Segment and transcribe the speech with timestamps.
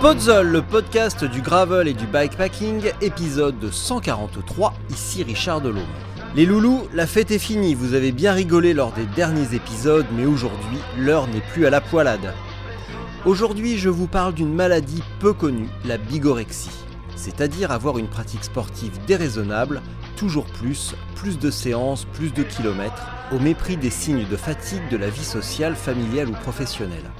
[0.00, 5.82] Podzol, le podcast du gravel et du bikepacking, épisode 143, ici Richard Delhomme.
[6.36, 10.24] Les loulous, la fête est finie, vous avez bien rigolé lors des derniers épisodes, mais
[10.24, 12.32] aujourd'hui, l'heure n'est plus à la poilade.
[13.26, 16.70] Aujourd'hui, je vous parle d'une maladie peu connue, la bigorexie,
[17.16, 19.82] c'est-à-dire avoir une pratique sportive déraisonnable,
[20.16, 24.96] toujours plus, plus de séances, plus de kilomètres, au mépris des signes de fatigue de
[24.96, 27.10] la vie sociale, familiale ou professionnelle.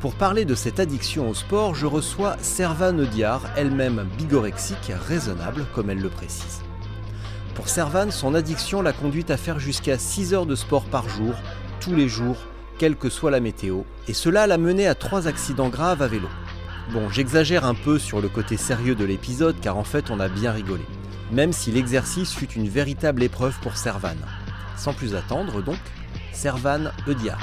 [0.00, 5.88] Pour parler de cette addiction au sport, je reçois Servane Diar, elle-même bigorexique, raisonnable comme
[5.88, 6.62] elle le précise.
[7.54, 11.34] Pour Servane, son addiction l'a conduite à faire jusqu'à 6 heures de sport par jour,
[11.80, 12.36] tous les jours,
[12.78, 16.28] quelle que soit la météo, et cela l'a mené à trois accidents graves à vélo.
[16.92, 20.28] Bon, j'exagère un peu sur le côté sérieux de l'épisode car en fait on a
[20.28, 20.84] bien rigolé,
[21.32, 24.24] même si l'exercice fut une véritable épreuve pour Servane.
[24.76, 25.80] Sans plus attendre donc,
[26.32, 27.40] Servane Eudiard.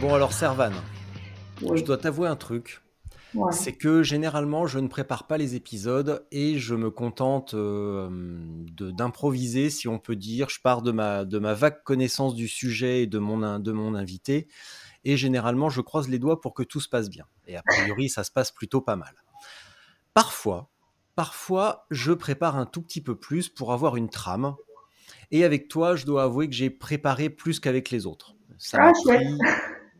[0.00, 0.72] Bon alors Servan,
[1.60, 2.82] je dois t'avouer un truc.
[3.50, 8.08] C'est que généralement je ne prépare pas les épisodes et je me contente euh,
[8.78, 10.48] d'improviser, si on peut dire.
[10.48, 13.94] Je pars de ma, de ma vague connaissance du sujet et de mon, de mon
[13.94, 14.48] invité.
[15.04, 17.26] Et généralement je croise les doigts pour que tout se passe bien.
[17.46, 19.14] Et a priori ça se passe plutôt pas mal.
[20.14, 20.70] Parfois,
[21.14, 24.54] parfois je prépare un tout petit peu plus pour avoir une trame.
[25.30, 28.35] Et avec toi, je dois avouer que j'ai préparé plus qu'avec les autres.
[28.74, 28.92] Ah,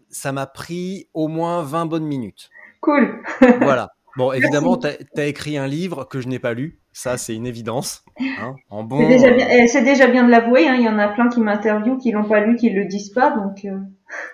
[0.08, 2.50] ça m'a pris, au moins 20 bonnes minutes.
[2.80, 3.22] Cool.
[3.60, 3.90] voilà.
[4.16, 6.78] Bon, évidemment, tu as, écrit un livre que je n'ai pas lu.
[6.92, 8.02] Ça, c'est une évidence.
[8.40, 8.98] Hein, en bon...
[8.98, 10.66] C'est déjà, bien, déjà bien de l'avouer.
[10.66, 10.76] Hein.
[10.76, 13.30] Il y en a plein qui m'interviewent, qui l'ont pas lu, qui le disent pas.
[13.36, 13.78] Donc, euh.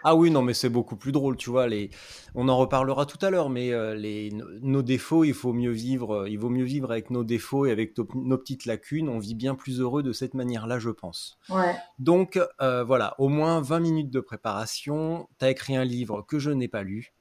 [0.05, 1.66] Ah oui, non, mais c'est beaucoup plus drôle, tu vois.
[1.66, 1.91] Les...
[2.34, 4.33] On en reparlera tout à l'heure, mais euh, les...
[4.60, 6.27] nos défauts, il faut mieux vivre.
[6.28, 9.09] Il vaut mieux vivre avec nos défauts et avec nos petites lacunes.
[9.09, 11.38] On vit bien plus heureux de cette manière-là, je pense.
[11.49, 11.75] Ouais.
[11.99, 15.28] Donc euh, voilà, au moins 20 minutes de préparation.
[15.38, 17.15] Tu as écrit un livre que je n'ai pas lu,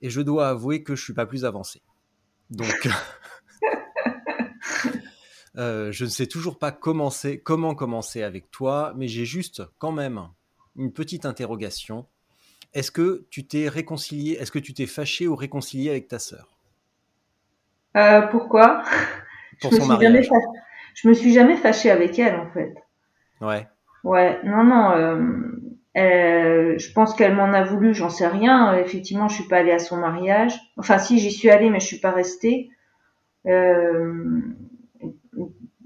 [0.00, 1.82] et je dois avouer que je suis pas plus avancé.
[2.50, 2.88] Donc.
[5.56, 9.90] Euh, je ne sais toujours pas commencer, comment commencer avec toi, mais j'ai juste quand
[9.90, 10.28] même
[10.76, 12.06] une petite interrogation.
[12.72, 16.48] Est-ce que tu t'es réconcilié, est-ce que tu t'es fâché ou réconcilié avec ta sœur?
[17.96, 18.84] Euh, Pourquoi?
[19.60, 20.28] Pour son mariage.
[20.94, 22.74] je me suis jamais fâché avec elle en fait.
[23.40, 23.66] Ouais.
[24.04, 24.92] Ouais, non, non.
[25.96, 28.74] Euh, je pense qu'elle m'en a voulu, j'en sais rien.
[28.74, 30.58] Effectivement, je suis pas allée à son mariage.
[30.76, 32.70] Enfin, si, j'y suis allée, mais je suis pas restée.
[33.46, 34.40] Euh,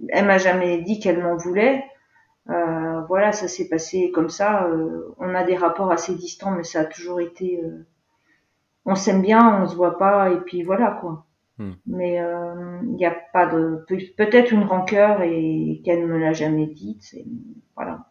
[0.08, 1.84] elle m'a jamais dit qu'elle m'en voulait.
[2.50, 4.66] Euh, voilà, ça s'est passé comme ça.
[4.66, 7.60] Euh, on a des rapports assez distants, mais ça a toujours été.
[7.62, 7.86] Euh,
[8.84, 11.26] on s'aime bien, on se voit pas, et puis voilà quoi.
[11.56, 11.72] Hmm.
[11.86, 12.20] Mais
[12.82, 13.84] il n'y a pas de
[14.16, 17.14] peut-être une rancœur et qu'elle ne me l'a jamais dite.
[17.76, 18.10] Voilà.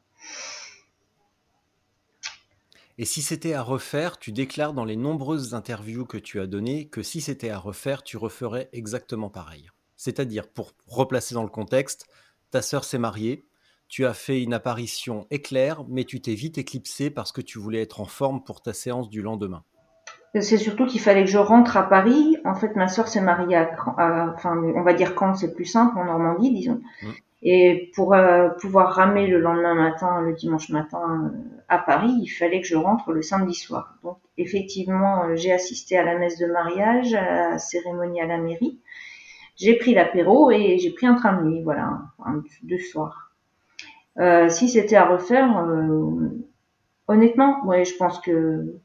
[2.98, 6.88] Et si c'était à refaire, tu déclares dans les nombreuses interviews que tu as données
[6.88, 9.70] que si c'était à refaire, tu referais exactement pareil.
[9.96, 12.08] C'est-à-dire, pour replacer dans le contexte,
[12.52, 13.46] ta sœur s'est mariée,
[13.94, 17.84] tu as fait une apparition éclair, mais tu t'es vite éclipsé parce que tu voulais
[17.84, 19.64] être en forme pour ta séance du lendemain.
[20.34, 22.38] C'est surtout qu'il fallait que je rentre à Paris.
[22.44, 25.96] En fait, ma sœur s'est mariée à, enfin, on va dire quand c'est plus simple,
[26.00, 26.82] en Normandie, disons.
[27.04, 27.08] Mmh.
[27.44, 31.38] Et pour euh, pouvoir ramer le lendemain matin, le dimanche matin euh,
[31.70, 34.00] à Paris, il fallait que je rentre le samedi soir.
[34.02, 38.40] Donc, effectivement, euh, j'ai assisté à la messe de mariage, à la cérémonie à la
[38.40, 38.80] mairie.
[39.56, 42.02] J'ai pris l'apéro et j'ai pris un train de nuit, voilà,
[42.64, 43.33] deux soirs.
[44.20, 46.30] Euh, si c'était à refaire, euh,
[47.08, 48.80] honnêtement, ouais, je pense que,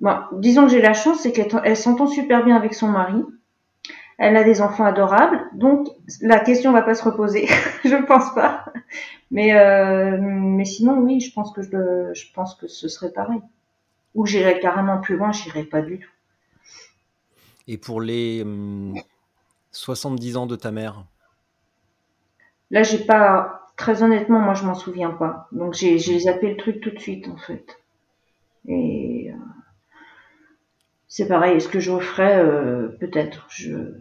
[0.00, 3.22] bon, disons que j'ai la chance, c'est qu'elle s'entend super bien avec son mari.
[4.18, 5.88] Elle a des enfants adorables, donc
[6.20, 7.46] la question va pas se reposer.
[7.84, 8.66] je pense pas.
[9.30, 13.40] Mais euh, mais sinon, oui, je pense que je, je pense que ce serait pareil.
[14.14, 16.10] Ou j'irais carrément plus loin, j'irais pas du tout.
[17.66, 18.44] Et pour les
[19.70, 21.04] 70 hum, ans de ta mère?
[22.70, 25.48] Là, j'ai pas très honnêtement, moi, je m'en souviens pas.
[25.52, 27.78] Donc, j'ai zappé le truc tout de suite, en fait.
[28.66, 29.36] Et euh,
[31.08, 31.56] c'est pareil.
[31.56, 33.46] Est-ce que je referais euh, Peut-être.
[33.50, 33.94] Je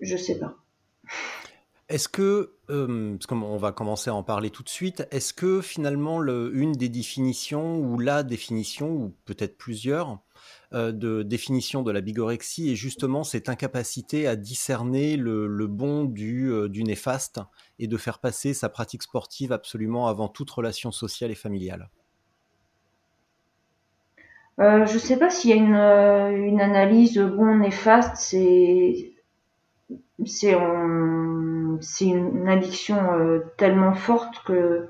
[0.00, 0.54] je sais pas.
[1.88, 5.60] Est-ce que, euh, parce qu'on va commencer à en parler tout de suite, est-ce que
[5.60, 10.18] finalement le, une des définitions ou la définition ou peut-être plusieurs
[10.72, 16.68] de définition de la bigorexie est justement cette incapacité à discerner le, bon du, euh,
[16.68, 17.40] du, néfaste
[17.78, 21.88] et de faire passer sa pratique sportive absolument avant toute relation sociale et familiale.
[24.58, 25.74] Euh, Je ne sais pas s'il y a une,
[26.46, 29.12] une analyse bon néfaste, c'est
[30.24, 30.56] c'est
[32.06, 32.98] une addiction
[33.58, 34.88] tellement forte que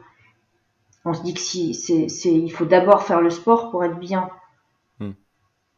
[1.04, 4.30] on se dit que si c'est il faut d'abord faire le sport pour être bien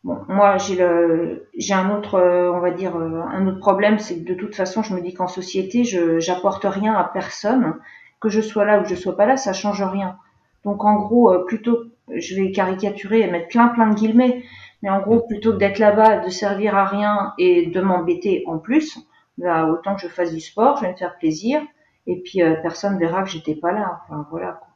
[0.05, 3.99] Bon, moi j'ai le j'ai un autre euh, on va dire euh, un autre problème
[3.99, 7.75] c'est que de toute façon je me dis qu'en société je j'apporte rien à personne
[8.21, 10.17] que je sois là ou que je sois pas là ça change rien.
[10.65, 11.79] Donc en gros euh, plutôt
[12.15, 14.45] je vais caricaturer et mettre plein plein de guillemets
[14.83, 18.59] mais en gros plutôt que d'être là-bas de servir à rien et de m'embêter en
[18.59, 19.01] plus
[19.37, 21.61] bah, autant que je fasse du sport je vais me faire plaisir
[22.07, 24.01] et puis personne verra que j'étais pas là.
[24.05, 24.69] Enfin voilà quoi.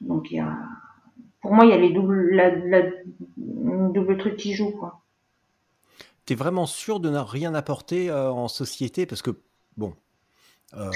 [0.00, 0.56] donc il y a
[1.40, 2.82] pour moi, il y a les doubles, la, la,
[3.36, 5.02] double truc qui joue, quoi.
[6.26, 9.06] T'es vraiment sûr de ne rien apporter euh, en société?
[9.06, 9.40] Parce que
[9.76, 9.94] bon,
[10.74, 10.90] euh,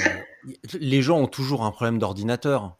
[0.79, 2.77] les gens ont toujours un problème d'ordinateur.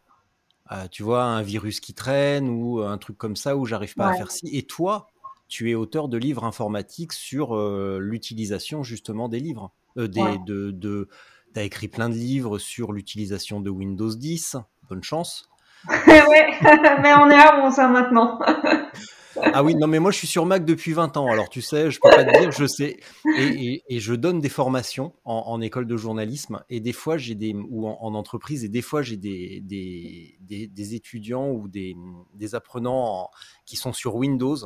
[0.71, 4.09] Euh, tu vois, un virus qui traîne ou un truc comme ça où j'arrive pas
[4.09, 4.47] à faire ci.
[4.53, 5.07] Et toi,
[5.47, 7.55] tu es auteur de livres informatiques sur
[7.99, 9.73] l'utilisation justement des livres.
[9.95, 11.09] des, de, de,
[11.53, 14.57] tu as écrit plein de livres sur l'utilisation de Windows 10.
[14.89, 15.49] Bonne chance.
[16.07, 16.47] ouais,
[17.01, 18.39] mais on est à bon ça maintenant.
[19.53, 21.91] ah oui, non mais moi je suis sur Mac depuis 20 ans, alors tu sais,
[21.91, 22.99] je peux pas te dire, je sais.
[23.37, 27.53] Et, et, je donne des formations en, école de journalisme et des fois j'ai des
[27.53, 31.95] ou en, en, entreprise et des fois j'ai des, des, des, des, étudiants ou des,
[32.33, 33.29] des apprenants
[33.65, 34.57] qui sont sur Windows.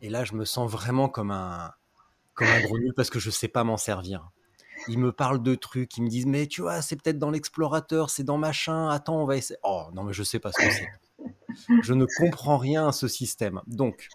[0.00, 1.72] Et là, je me sens vraiment comme un
[2.34, 4.28] comme un gros nul parce que je sais pas m'en servir
[4.88, 8.10] ils me parlent de trucs, ils me disent mais tu vois, c'est peut-être dans l'explorateur,
[8.10, 9.58] c'est dans machin, attends, on va essayer.
[9.62, 10.88] Oh non, mais je sais pas ce que c'est.
[11.82, 13.60] Je ne comprends rien à ce système.
[13.66, 14.08] Donc,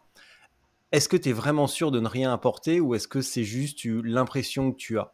[0.92, 3.86] est-ce que tu es vraiment sûr de ne rien apporter ou est-ce que c'est juste
[3.86, 5.14] l'impression que tu as?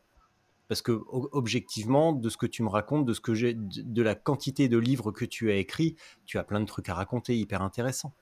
[0.68, 4.16] Parce que objectivement, de ce que tu me racontes, de ce que j'ai, de la
[4.16, 7.62] quantité de livres que tu as écrits, tu as plein de trucs à raconter hyper
[7.62, 8.14] intéressants.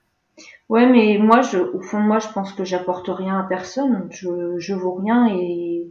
[0.68, 4.08] Ouais, mais moi, je, au fond moi, je pense que j'apporte rien à personne.
[4.10, 5.90] Je, je vaux rien et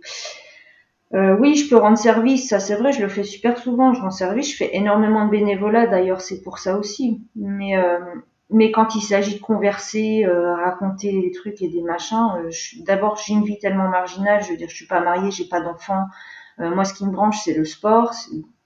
[1.13, 4.01] euh, oui, je peux rendre service, ça c'est vrai, je le fais super souvent, je
[4.01, 7.21] rends service, je fais énormément de bénévolat d'ailleurs, c'est pour ça aussi.
[7.35, 7.99] Mais euh,
[8.49, 12.49] mais quand il s'agit de converser, euh, raconter des trucs et des machins, euh,
[12.85, 15.61] d'abord j'ai une vie tellement marginale, je veux dire, je suis pas mariée, j'ai pas
[15.61, 16.05] d'enfants.
[16.59, 18.13] moi, ce qui me branche, c'est le sport.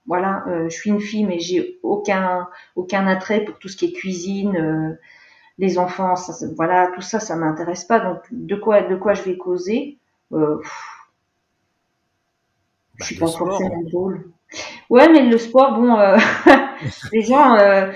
[0.06, 3.92] Voilà, je suis une fille, mais j'ai aucun aucun attrait pour tout ce qui est
[3.92, 4.98] cuisine,
[5.58, 8.00] les enfants, ça, voilà, tout ça, ça m'intéresse pas.
[8.00, 9.98] Donc de quoi de quoi je vais causer?
[12.98, 14.30] Je suis bah, pas forcément drôle.
[14.90, 16.16] Ouais, mais le sport, bon, euh,
[17.12, 17.92] les gens, euh,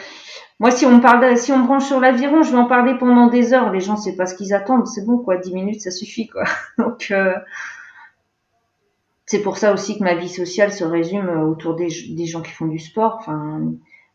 [0.60, 2.96] moi, si on me parle, si on me branche sur l'aviron, je vais en parler
[2.98, 3.72] pendant des heures.
[3.72, 5.36] Les gens, c'est pas ce qu'ils attendent, c'est bon, quoi.
[5.36, 6.44] Dix minutes, ça suffit, quoi.
[6.78, 7.34] Donc, euh,
[9.26, 12.52] c'est pour ça aussi que ma vie sociale se résume autour des, des gens qui
[12.52, 13.16] font du sport.
[13.20, 13.62] Enfin,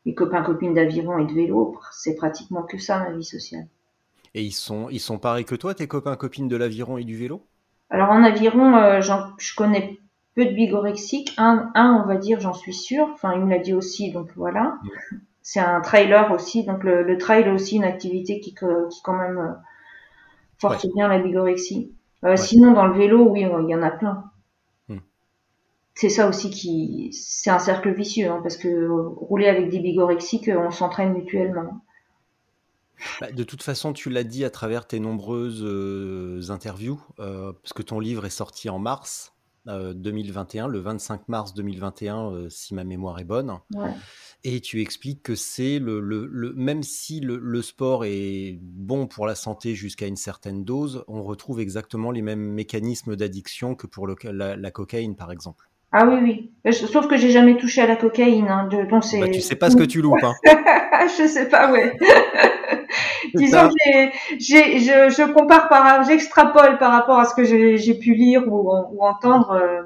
[0.05, 3.67] mes copains, copines d'aviron et de vélo, c'est pratiquement que ça, ma vie sociale.
[4.35, 7.17] Et ils sont, ils sont pareils que toi, tes copains, copines de l'aviron et du
[7.17, 7.43] vélo?
[7.89, 9.97] Alors, en aviron, je connais
[10.37, 11.33] peu de bigorexiques.
[11.37, 13.09] Un, un, on va dire, j'en suis sûre.
[13.11, 14.77] Enfin, il me l'a dit aussi, donc voilà.
[15.41, 19.17] C'est un trailer aussi, donc le, le trail est aussi une activité qui, qui quand
[19.17, 19.53] même euh,
[20.59, 21.91] force bien la bigorexie.
[22.23, 24.25] Euh, Sinon, dans le vélo, oui, il y en a plein.
[24.89, 24.99] Hmm.
[25.95, 30.51] C'est ça aussi qui, c'est un cercle vicieux, hein, parce que rouler avec des bigorexiques,
[30.53, 31.81] on s'entraîne mutuellement.
[33.21, 37.73] Bah, de toute façon, tu l'as dit à travers tes nombreuses euh, interviews, euh, parce
[37.73, 39.33] que ton livre est sorti en mars.
[39.67, 43.53] 2021, euh, le 25 mars 2021, euh, si ma mémoire est bonne.
[44.43, 49.35] Et tu expliques que c'est le, le, même si le, sport est bon pour la
[49.35, 54.71] santé jusqu'à une certaine dose, on retrouve exactement les mêmes mécanismes d'addiction que pour la,
[54.71, 55.65] cocaïne, par exemple.
[55.91, 56.73] Ah oui, oui.
[56.73, 58.47] Sauf que j'ai jamais touché à la cocaïne.
[58.49, 60.23] Hein, de, donc bah, tu sais pas ce que tu loupes.
[60.23, 60.33] Hein.
[61.17, 61.97] je sais pas, ouais.
[63.35, 64.09] Disons que
[64.39, 68.71] j'ai, je, je, compare par, j'extrapole par rapport à ce que j'ai pu lire ou,
[68.71, 69.51] ou entendre.
[69.51, 69.83] Euh,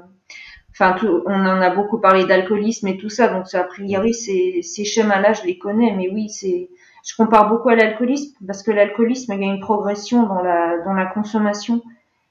[0.70, 4.62] enfin, tout, on en a beaucoup parlé d'alcoolisme et tout ça, donc a priori ces,
[4.62, 6.70] ces schémas-là, je les connais, mais oui, c'est,
[7.04, 10.78] je compare beaucoup à l'alcoolisme parce que l'alcoolisme, il y a une progression dans la
[10.84, 11.82] dans la consommation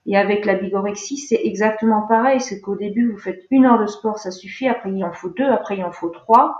[0.08, 2.42] Et avec la bigorexie, c'est exactement pareil.
[2.42, 4.68] C'est qu'au début, vous faites une heure de sport, ça suffit.
[4.68, 5.50] Après, il en faut deux.
[5.50, 6.60] Après, il en faut trois.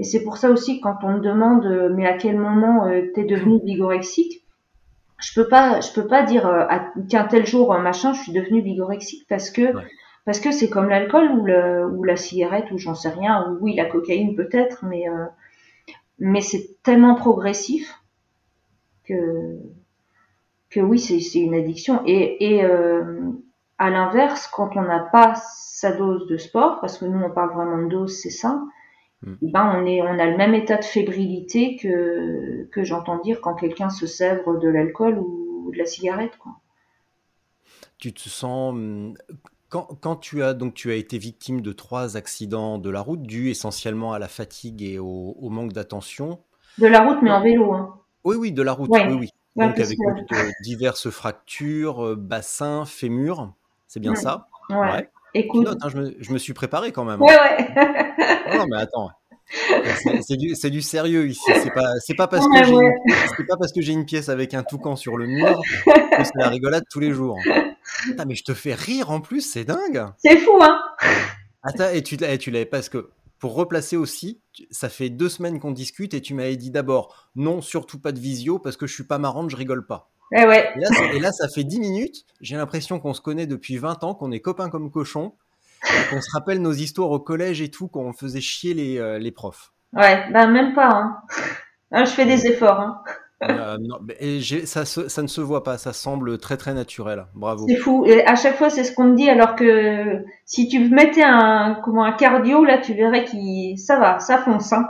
[0.00, 3.02] Et c'est pour ça aussi, quand on me demande, euh, mais à quel moment euh,
[3.14, 4.42] t'es devenu bigorexique,
[5.18, 6.64] je peux pas, je peux pas dire, euh,
[7.06, 9.74] tiens, tel jour, machin, je suis devenu bigorexique parce que,
[10.24, 13.58] parce que c'est comme l'alcool ou, le, ou la cigarette ou j'en sais rien, ou
[13.60, 15.04] oui, la cocaïne peut-être, mais,
[16.18, 18.00] mais c'est tellement progressif
[19.04, 19.58] que,
[20.70, 22.00] que oui, c'est une addiction.
[22.06, 22.64] Et, et
[23.76, 27.52] à l'inverse, quand on n'a pas sa dose de sport, parce que nous on parle
[27.52, 28.62] vraiment de dose, c'est ça,
[29.22, 29.34] Mm.
[29.42, 33.40] Eh ben on est on a le même état de fébrilité que que j'entends dire
[33.40, 36.52] quand quelqu'un se sèvre de l'alcool ou de la cigarette quoi.
[37.98, 39.14] Tu te sens mm,
[39.68, 43.22] quand, quand, tu as donc tu as été victime de trois accidents de la route
[43.22, 46.40] dus essentiellement à la fatigue et au, manque d'attention.
[46.78, 48.00] De la route mais en vélo hein.
[48.24, 49.30] Oui oui de la route oui oui.
[49.56, 49.98] donc avec
[50.62, 53.52] diverses fractures, euh, bassin, fémur,
[53.86, 54.48] c'est bien ça?
[54.70, 55.10] Ouais.
[55.34, 55.68] Écoute.
[55.68, 57.20] Hein, je, me, je, me, suis préparé quand même.
[57.22, 57.26] Hein.
[57.26, 58.56] Ouais, ouais.
[58.58, 59.10] non, mais attends.
[60.22, 61.50] C'est du, du, sérieux ici.
[61.62, 64.94] C'est pas, pas parce que j'ai, pas parce que j'ai une pièce avec un toucan
[64.94, 67.38] sur le mur que c'est la rigolade tous les jours.
[68.18, 70.06] Ah, mais je te fais rire en plus, c'est dingue.
[70.18, 70.80] C'est fou, hein.
[71.62, 75.58] Attends, et tu, et tu l'avais parce que pour replacer aussi, ça fait deux semaines
[75.58, 78.94] qu'on discute et tu m'avais dit d'abord non, surtout pas de visio parce que je
[78.94, 80.10] suis pas marrante, je rigole pas.
[80.32, 80.72] Eh ouais.
[81.14, 82.24] Et là, ça fait 10 minutes.
[82.40, 85.34] J'ai l'impression qu'on se connaît depuis 20 ans, qu'on est copains comme cochons,
[86.10, 89.32] qu'on se rappelle nos histoires au collège et tout, qu'on faisait chier les, euh, les
[89.32, 89.72] profs.
[89.92, 90.88] Ouais, ben même pas.
[90.88, 91.16] Hein.
[91.92, 92.80] hein je fais des efforts.
[92.80, 93.02] Hein.
[93.42, 93.98] Euh, non,
[94.66, 97.24] ça, ça, ne se voit pas, ça semble très très naturel.
[97.34, 97.66] Bravo.
[97.68, 98.04] C'est fou.
[98.06, 101.80] Et à chaque fois, c'est ce qu'on me dit, alors que si tu mettais un,
[101.82, 104.72] comment, un cardio, là, tu verrais qu'il, ça va, ça fonce.
[104.72, 104.88] Hein.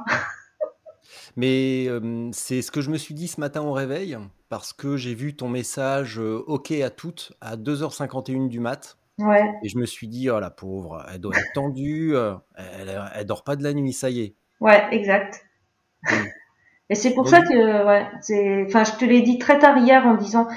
[1.36, 4.18] Mais euh, c'est ce que je me suis dit ce matin au réveil
[4.48, 8.98] parce que j'ai vu ton message euh, OK à toutes à 2h51 du mat.
[9.18, 9.52] Ouais.
[9.62, 13.26] Et je me suis dit, oh la pauvre, elle doit être tendue, euh, elle, elle,
[13.26, 14.34] dort pas de la nuit, ça y est.
[14.60, 15.44] Ouais, exact.
[16.88, 20.06] Et c'est pour ça que, ouais, c'est, enfin, je te l'ai dit très tard hier
[20.06, 20.48] en disant,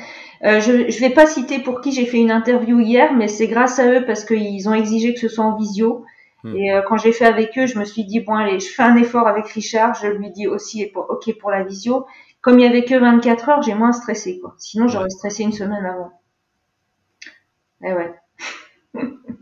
[0.43, 3.47] euh, je, je vais pas citer pour qui j'ai fait une interview hier, mais c'est
[3.47, 6.05] grâce à eux parce qu'ils ont exigé que ce soit en visio.
[6.43, 6.55] Hmm.
[6.55, 8.95] Et quand j'ai fait avec eux, je me suis dit bon allez, je fais un
[8.97, 12.05] effort avec Richard, je lui dis aussi ok pour la visio.
[12.43, 14.53] Comme il y avait que 24 heures, j'ai moins stressé, quoi.
[14.57, 16.11] Sinon, j'aurais stressé une semaine avant.
[17.83, 18.13] Eh ouais.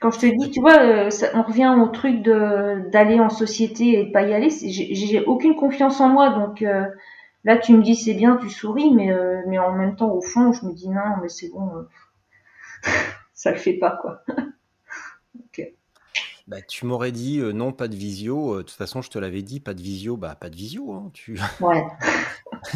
[0.00, 3.98] Quand je te dis, tu vois, euh, on revient au truc de d'aller en société
[4.00, 4.50] et de pas y aller.
[4.50, 6.84] J'ai aucune confiance en moi, donc euh,
[7.44, 10.20] là, tu me dis c'est bien, tu souris, mais euh, mais en même temps, au
[10.20, 11.86] fond, je me dis non, mais c'est bon,
[13.34, 14.20] ça le fait pas, quoi.
[16.46, 18.54] Bah, tu m'aurais dit euh, non, pas de visio.
[18.54, 20.92] Euh, de toute façon, je te l'avais dit, pas de visio, bah pas de visio.
[20.92, 21.38] Hein, tu...
[21.60, 21.84] Ouais.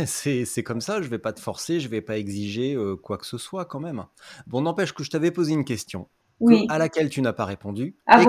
[0.06, 3.26] c'est comme ça, je vais pas te forcer, je vais pas exiger euh, quoi que
[3.26, 4.04] ce soit quand même.
[4.46, 6.08] Bon, n'empêche que je t'avais posé une question
[6.40, 6.66] oui.
[6.68, 8.26] à laquelle tu n'as pas répondu ah et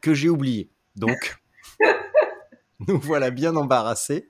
[0.00, 0.70] que j'ai oublié.
[0.96, 1.38] Donc,
[2.88, 4.26] nous voilà bien embarrassés.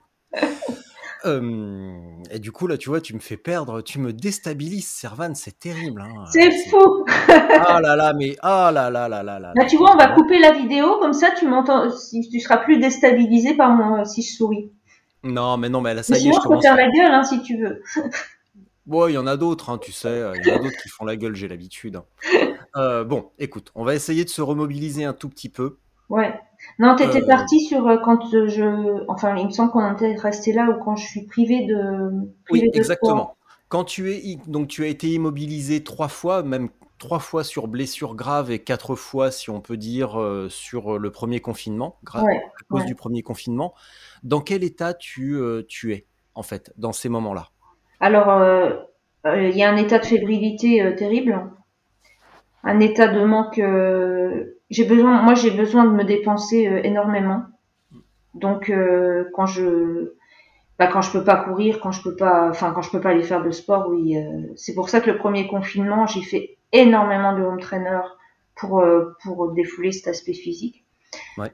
[1.25, 1.99] Euh,
[2.31, 5.59] et du coup, là, tu vois, tu me fais perdre, tu me déstabilises, Servan, c'est
[5.59, 6.01] terrible.
[6.01, 6.25] Hein.
[6.31, 7.05] C'est fou.
[7.27, 9.53] ah là là, mais ah là là là là là.
[9.55, 12.57] Bah, tu vois, on va couper la vidéo, comme ça, tu m'entends, si tu seras
[12.57, 14.71] plus déstabilisé par moi si je souris.
[15.23, 17.23] Non, mais non, mais là, ça y est, je, je peux faire la gueule, hein,
[17.23, 17.81] si tu veux.
[18.85, 20.89] Bon, il y en a d'autres, hein, tu sais, il y en a d'autres qui
[20.89, 22.01] font la gueule, j'ai l'habitude.
[22.75, 25.79] Euh, bon, écoute, on va essayer de se remobiliser un tout petit peu.
[26.07, 26.39] Ouais.
[26.77, 27.27] Non, t'étais euh...
[27.27, 30.95] parti sur euh, quand je, enfin, il me semble qu'on était resté là ou quand
[30.95, 32.11] je suis privé de.
[32.51, 33.35] Oui, exactement.
[33.69, 38.15] Quand tu es donc tu as été immobilisé trois fois, même trois fois sur blessure
[38.15, 42.37] grave et quatre fois, si on peut dire, euh, sur le premier confinement, grave ouais,
[42.37, 42.87] à cause ouais.
[42.87, 43.73] du premier confinement.
[44.23, 47.49] Dans quel état tu, euh, tu es en fait dans ces moments-là?
[47.99, 48.71] Alors, euh,
[49.25, 51.49] il y a un état de fébrilité terrible,
[52.63, 53.61] un état de manque
[54.69, 57.43] j'ai besoin, moi j'ai besoin de me dépenser euh, énormément.
[58.35, 60.13] Donc euh, quand je,
[60.77, 63.09] bah, quand je peux pas courir, quand je peux pas, enfin quand je peux pas
[63.09, 64.17] aller faire de sport, oui.
[64.17, 67.99] Euh, c'est pour ça que le premier confinement, j'ai fait énormément de home trainer
[68.55, 70.85] pour euh, pour défouler cet aspect physique.
[71.37, 71.51] Ouais.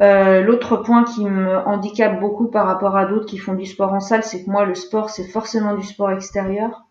[0.00, 3.92] Euh, L'autre point qui me handicape beaucoup par rapport à d'autres qui font du sport
[3.92, 6.87] en salle, c'est que moi le sport c'est forcément du sport extérieur.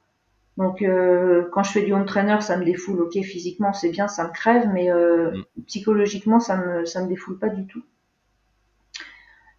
[0.57, 3.01] Donc euh, quand je fais du home trainer, ça me défoule.
[3.01, 5.63] Ok, physiquement c'est bien, ça me crève, mais euh, mm.
[5.67, 7.83] psychologiquement ça me ça me défoule pas du tout.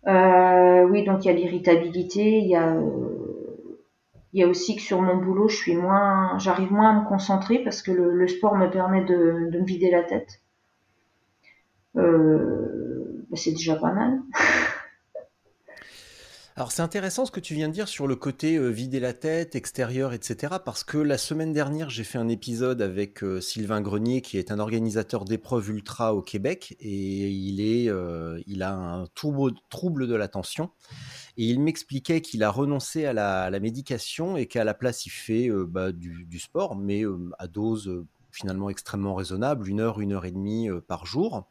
[0.07, 2.75] Euh, oui, donc il y a l'irritabilité, il y a
[4.33, 7.09] il y a aussi que sur mon boulot, je suis moins, j'arrive moins à me
[7.09, 10.43] concentrer parce que le, le sport me permet de, de, me vider la tête.
[11.97, 14.21] Euh, bah c'est déjà pas mal.
[16.59, 19.12] Alors c'est intéressant ce que tu viens de dire sur le côté euh, vider la
[19.12, 20.57] tête, extérieur, etc.
[20.65, 24.50] Parce que la semaine dernière, j'ai fait un épisode avec euh, Sylvain Grenier, qui est
[24.50, 30.09] un organisateur d'épreuves ultra au Québec, et il, est, euh, il a un trouble, trouble
[30.09, 30.71] de l'attention.
[31.37, 35.49] Et il m'expliquait qu'il a renoncé à la, médication et qu'à la place, il fait
[35.69, 37.05] bah, du, du, sport, mais
[37.38, 41.47] à dose finalement extrêmement raisonnable, une heure, une heure et demie par jour.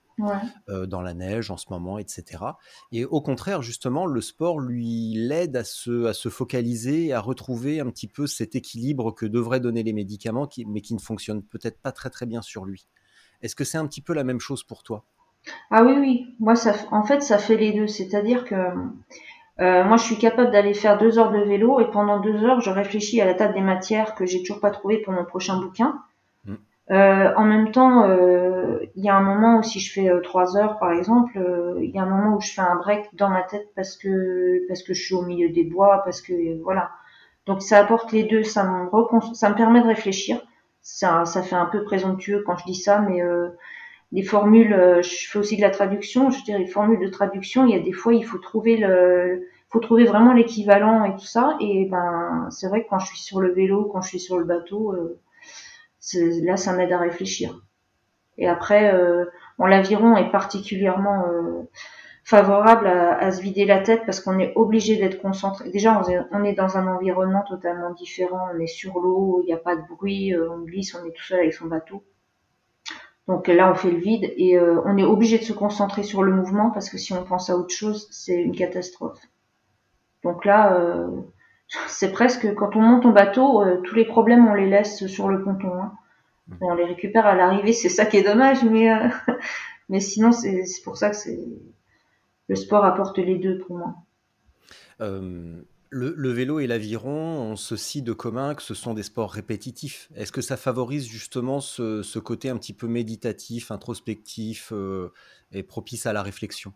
[0.69, 2.43] Euh, dans la neige en ce moment, etc.
[2.91, 7.79] Et au contraire, justement, le sport lui l'aide à se, à se focaliser, à retrouver
[7.79, 11.43] un petit peu cet équilibre que devraient donner les médicaments, qui, mais qui ne fonctionnent
[11.43, 12.88] peut-être pas très très bien sur lui.
[13.43, 15.05] Est-ce que c'est un petit peu la même chose pour toi?
[15.69, 16.36] Ah oui, oui.
[16.39, 17.88] Moi, ça, en fait, ça fait les deux.
[17.88, 22.19] C'est-à-dire que euh, moi, je suis capable d'aller faire deux heures de vélo et pendant
[22.19, 25.13] deux heures, je réfléchis à la table des matières que j'ai toujours pas trouvé pour
[25.13, 26.01] mon prochain bouquin.
[26.89, 30.22] Euh, en même temps, euh, il y a un moment où si je fais euh,
[30.22, 31.38] trois heures, par exemple,
[31.82, 34.65] il y a un moment où je fais un break dans ma tête parce que
[34.70, 36.91] parce que je suis au milieu des bois, parce que voilà.
[37.46, 38.89] Donc ça apporte les deux, ça me
[39.34, 40.41] ça me permet de réfléchir.
[40.82, 43.22] Ça, ça fait un peu présomptueux quand je dis ça, mais
[44.13, 46.29] les formules, je fais aussi de la traduction.
[46.32, 49.48] Je dirais les formules de traduction, il y a des fois il faut trouver le
[49.70, 51.58] faut trouver vraiment l'équivalent et tout ça.
[51.60, 54.38] Et ben c'est vrai que quand je suis sur le vélo, quand je suis sur
[54.38, 54.96] le bateau
[56.14, 57.62] là, ça m'aide à réfléchir.
[58.38, 59.26] Et après, euh,
[59.60, 61.64] l'aviron est particulièrement euh,
[62.24, 65.70] favorable à, se vider la tête parce qu'on est obligé d'être concentré.
[65.72, 68.50] Déjà, on est, dans un environnement totalement différent.
[68.54, 71.12] On est sur l'eau, il n'y a pas de bruit, euh, on glisse, on est
[71.12, 72.04] tout seul avec son bateau.
[73.28, 76.32] Donc là, on fait le vide et on est obligé de se concentrer sur le
[76.32, 79.20] mouvement parce que si on pense à autre chose, c'est une catastrophe.
[80.24, 81.10] Donc là,
[81.88, 85.27] c'est presque quand on monte en bateau, euh, tous les problèmes on les laisse sur
[85.27, 85.74] le ponton.
[85.74, 85.91] Hein.
[86.47, 86.55] Mmh.
[86.62, 89.09] On les récupère à l'arrivée, c'est ça qui est dommage, mais euh,
[89.89, 91.39] mais sinon c'est pour ça que c'est
[92.47, 93.95] le sport apporte les deux pour moi.
[95.01, 100.09] Euh, le, vélo et l'aviron ont ceci de commun que ce sont des sports répétitifs.
[100.15, 104.74] Est-ce que ça favorise justement ce, ce, côté un petit peu méditatif, introspectif
[105.51, 106.74] et propice à la réflexion?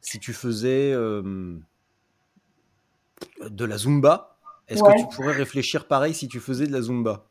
[0.00, 0.94] Si tu faisais
[3.48, 4.36] de la Zumba.
[4.68, 7.24] Est-ce que tu pourrais réfléchir pareil si tu faisais de la Zumba?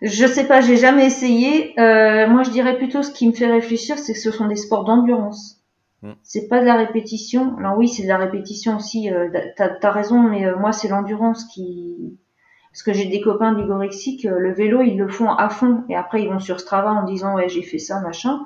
[0.00, 1.78] Je sais pas, j'ai jamais essayé.
[1.78, 4.56] Euh, moi, je dirais plutôt ce qui me fait réfléchir, c'est que ce sont des
[4.56, 5.60] sports d'endurance.
[6.02, 6.12] Hmm.
[6.22, 7.56] C'est pas de la répétition.
[7.58, 9.10] Alors oui, c'est de la répétition aussi.
[9.10, 12.18] Euh, T'as as raison, mais euh, moi, c'est l'endurance qui.
[12.72, 16.22] Parce que j'ai des copains euh, le vélo, ils le font à fond, et après
[16.22, 18.40] ils vont sur Strava en disant ouais j'ai fait ça machin.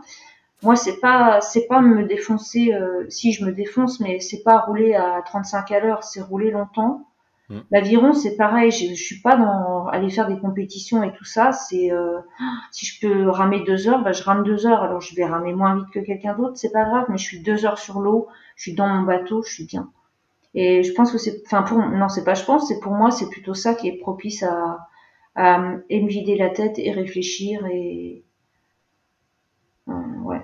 [0.64, 2.72] Moi, c'est pas, c'est pas me défoncer.
[2.72, 6.50] Euh, si je me défonce, mais c'est pas rouler à 35 à l'heure, c'est rouler
[6.50, 7.06] longtemps.
[7.50, 7.58] Mm.
[7.70, 8.70] L'aviron, c'est pareil.
[8.70, 11.52] Je, je suis pas dans aller faire des compétitions et tout ça.
[11.52, 12.18] C'est euh,
[12.70, 14.82] si je peux ramer deux heures, bah, je rame deux heures.
[14.82, 17.06] Alors je vais ramer moins vite que quelqu'un d'autre, c'est pas grave.
[17.10, 19.90] Mais je suis deux heures sur l'eau, je suis dans mon bateau, je suis bien.
[20.54, 23.10] Et je pense que c'est, enfin pour, non, c'est pas je pense, c'est pour moi,
[23.10, 24.88] c'est plutôt ça qui est propice à,
[25.34, 28.24] à, à me vider la tête et réfléchir et
[29.88, 30.42] euh, ouais.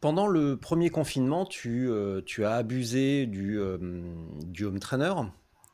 [0.00, 3.78] Pendant le premier confinement, tu, euh, tu as abusé du, euh,
[4.44, 5.12] du home trainer.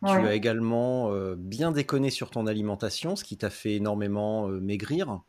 [0.07, 5.21] Tu as également euh, bien déconné sur ton alimentation, ce qui t'a fait énormément maigrir.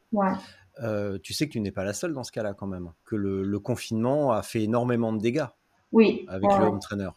[1.23, 3.59] tu sais que tu n'es pas la seule dans ce cas-là quand même, que le,
[3.59, 5.47] confinement a fait énormément de dégâts
[5.93, 6.25] oui.
[6.27, 7.09] avec le home trainer.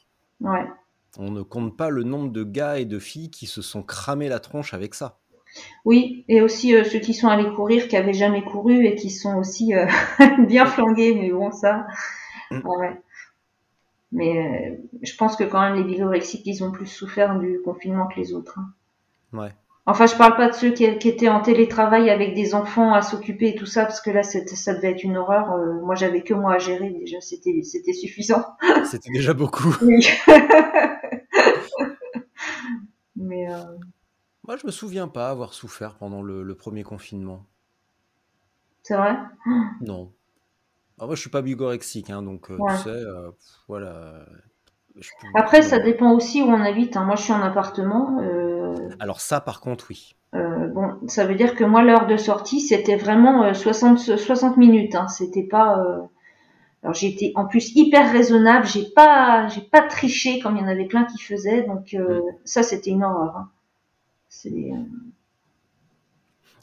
[1.18, 4.28] On ne compte pas le nombre de gars et de filles qui se sont cramés
[4.28, 5.18] la tronche avec ça.
[5.84, 9.10] Oui, et aussi euh, ceux qui sont allés courir, qui avaient jamais couru et qui
[9.10, 9.86] sont aussi euh,
[10.46, 11.86] bien flangués, mais bon, ça.
[12.50, 12.60] Mm.
[12.66, 13.00] Ouais.
[14.12, 18.06] Mais euh, je pense que quand même les bigorexiques, ils ont plus souffert du confinement
[18.06, 18.58] que les autres.
[18.58, 18.72] Hein.
[19.32, 19.50] Ouais.
[19.86, 23.48] Enfin, je parle pas de ceux qui, étaient en télétravail avec des enfants à s'occuper
[23.48, 25.56] et tout ça, parce que là, ça devait être une horreur.
[25.82, 28.44] moi, j'avais que moi à gérer, déjà, c'était, c'était suffisant.
[28.84, 29.74] C'était déjà beaucoup.
[29.82, 30.06] Oui.
[33.16, 33.46] Mais
[34.48, 37.44] moi, je me souviens pas avoir souffert pendant le, premier confinement.
[38.82, 39.14] C'est vrai?
[39.82, 40.10] Non.
[40.98, 43.30] Ah, moi, je suis pas bigorexique, hein, donc euh, tu sais, euh,
[43.68, 44.24] voilà.
[45.34, 46.96] Après, ça dépend aussi où on habite.
[46.96, 47.04] Hein.
[47.04, 48.20] Moi, je suis en appartement.
[48.22, 50.16] Euh, Alors ça, par contre, oui.
[50.32, 54.94] bon, ça veut dire que moi, l'heure de sortie, c'était vraiment 60, 60 minutes.
[54.94, 55.08] Hein.
[55.08, 55.76] C'était pas.
[56.82, 58.64] Alors j'étais en plus hyper raisonnable.
[58.64, 61.64] J'ai pas, j'ai pas triché comme il y en avait plein qui faisaient.
[61.64, 62.22] Donc mm.
[62.44, 63.44] ça, c'était une horreur.
[64.46, 64.50] Euh,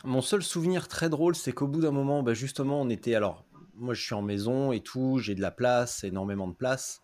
[0.03, 3.15] Mon seul souvenir très drôle, c'est qu'au bout d'un moment, bah, justement, on était.
[3.15, 7.01] Alors, moi, je suis en maison et tout, j'ai de la place, énormément de place.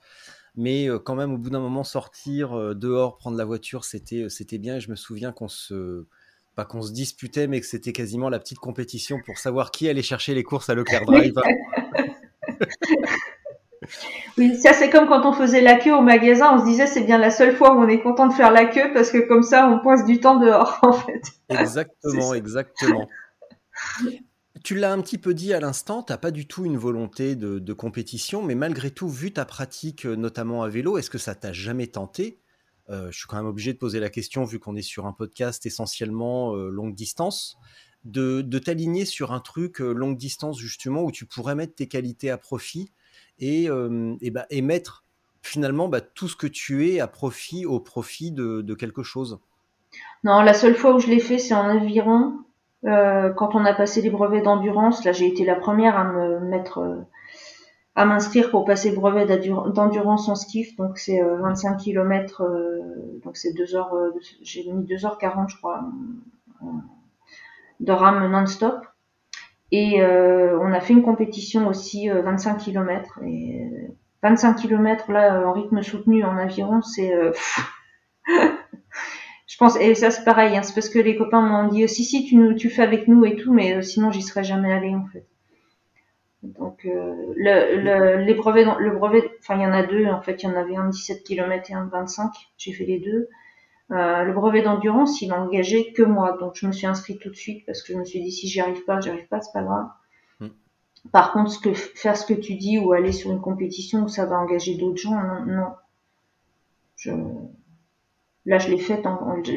[0.56, 4.30] Mais euh, quand même, au bout d'un moment, sortir euh, dehors, prendre la voiture, c'était
[4.30, 4.78] c'était bien.
[4.78, 6.06] Et je me souviens qu'on se
[6.56, 10.02] pas qu'on se disputait, mais que c'était quasiment la petite compétition pour savoir qui allait
[10.02, 11.34] chercher les courses à Leclerc Drive.
[14.42, 17.04] Oui, ça c'est comme quand on faisait la queue au magasin, on se disait c'est
[17.04, 19.44] bien la seule fois où on est content de faire la queue parce que comme
[19.44, 21.22] ça on passe du temps dehors en fait.
[21.50, 23.08] Exactement, exactement.
[24.64, 27.36] Tu l'as un petit peu dit à l'instant, tu n'as pas du tout une volonté
[27.36, 31.54] de, compétition, mais malgré tout, vu ta pratique notamment à vélo, est-ce que ça t'a
[31.54, 32.40] jamais tenté?
[32.90, 35.14] Euh, Je suis quand même obligé de poser la question vu qu'on est sur un
[35.14, 37.58] podcast essentiellement euh, longue distance
[38.06, 42.32] de, t'aligner sur un truc euh, longue distance justement où tu pourrais mettre tes qualités
[42.32, 42.92] à profit
[43.42, 45.04] et, euh, bah, mettre
[45.42, 49.40] finalement bah, tout ce que tu es à profit au profit de, quelque chose
[50.24, 52.36] Non, la seule fois où je l'ai fait, c'est en aviron.
[52.86, 56.40] Euh, quand on a passé les brevets d'endurance, là j'ai été la première à me
[56.40, 57.06] mettre
[57.96, 62.44] à m'inscrire pour passer le brevet d'endurance en skiff, donc c'est 25 km,
[63.24, 63.94] donc c'est 2 heures,
[64.42, 65.84] j'ai mis 2h40 je crois
[67.82, 68.86] de rame non-stop.
[69.72, 73.20] Et euh, on a fait une compétition aussi 25 euh, km.
[73.26, 73.68] Et
[74.22, 77.12] 25 km là euh, en rythme soutenu en aviron, c'est
[79.48, 82.04] je pense et ça c'est pareil, hein, c'est parce que les copains m'ont dit si
[82.04, 84.94] si tu nous tu fais avec nous et tout, mais sinon j'y serais jamais allé
[84.94, 85.26] en fait.
[86.44, 90.50] Donc le, les brevets, le brevet, enfin il y en a deux en fait, il
[90.50, 92.32] y en avait un de 17 km et un de 25.
[92.58, 93.30] J'ai fait les deux.
[93.92, 97.36] Euh, le brevet d'endurance, il engagé que moi, donc je me suis inscrite tout de
[97.36, 99.52] suite parce que je me suis dit si j'y arrive pas, j'y arrive pas, c'est
[99.52, 99.88] pas grave.
[100.40, 100.48] Hmm.
[101.12, 104.08] Par contre, ce que, faire ce que tu dis ou aller sur une compétition où
[104.08, 105.68] ça va engager d'autres gens, non, non.
[106.96, 107.12] Je...
[108.46, 109.06] Là, je l'ai faite,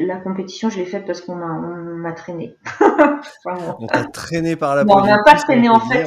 [0.05, 2.55] la compétition, je l'ai faite parce qu'on m'a traîné.
[3.45, 6.05] on t'a traîné par la Non, on m'a pas traîné, en fait.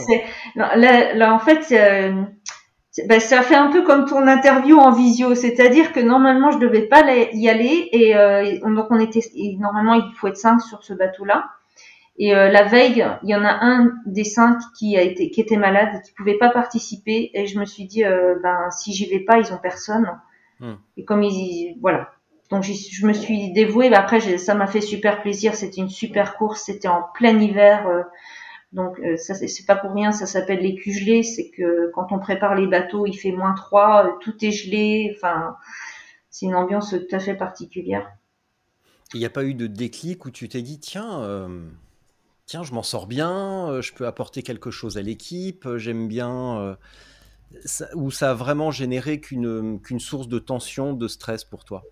[0.55, 2.23] Là, là, en fait, euh,
[3.07, 6.87] ben, ça fait un peu comme ton interview en visio, c'est-à-dire que normalement je devais
[6.87, 9.21] pas y aller et euh, donc on était
[9.59, 11.51] normalement il faut être cinq sur ce bateau-là.
[12.21, 15.41] Et euh, la veille, il y en a un des cinq qui a été qui
[15.41, 18.93] était malade et qui pouvait pas participer et je me suis dit euh, ben si
[18.93, 20.11] j'y vais pas ils ont personne.
[20.61, 20.75] Hmm.
[20.97, 22.11] Et comme ils voilà.
[22.51, 23.91] Donc je me suis dévouée.
[23.91, 25.55] Ben, après ça m'a fait super plaisir.
[25.55, 26.63] C'était une super course.
[26.63, 28.07] C'était en plein hiver.
[28.73, 32.09] Donc euh, ça c'est pas pour rien, ça s'appelle les culs gelés, c'est que quand
[32.11, 35.57] on prépare les bateaux, il fait moins 3, euh, tout est gelé, enfin
[36.29, 38.11] c'est une ambiance tout à fait particulière.
[39.15, 41.67] Il n'y a pas eu de déclic où tu t'es dit tiens euh,
[42.45, 46.77] tiens je m'en sors bien, je peux apporter quelque chose à l'équipe, j'aime bien
[47.95, 51.83] ou ça a vraiment généré qu'une qu'une source de tension, de stress pour toi?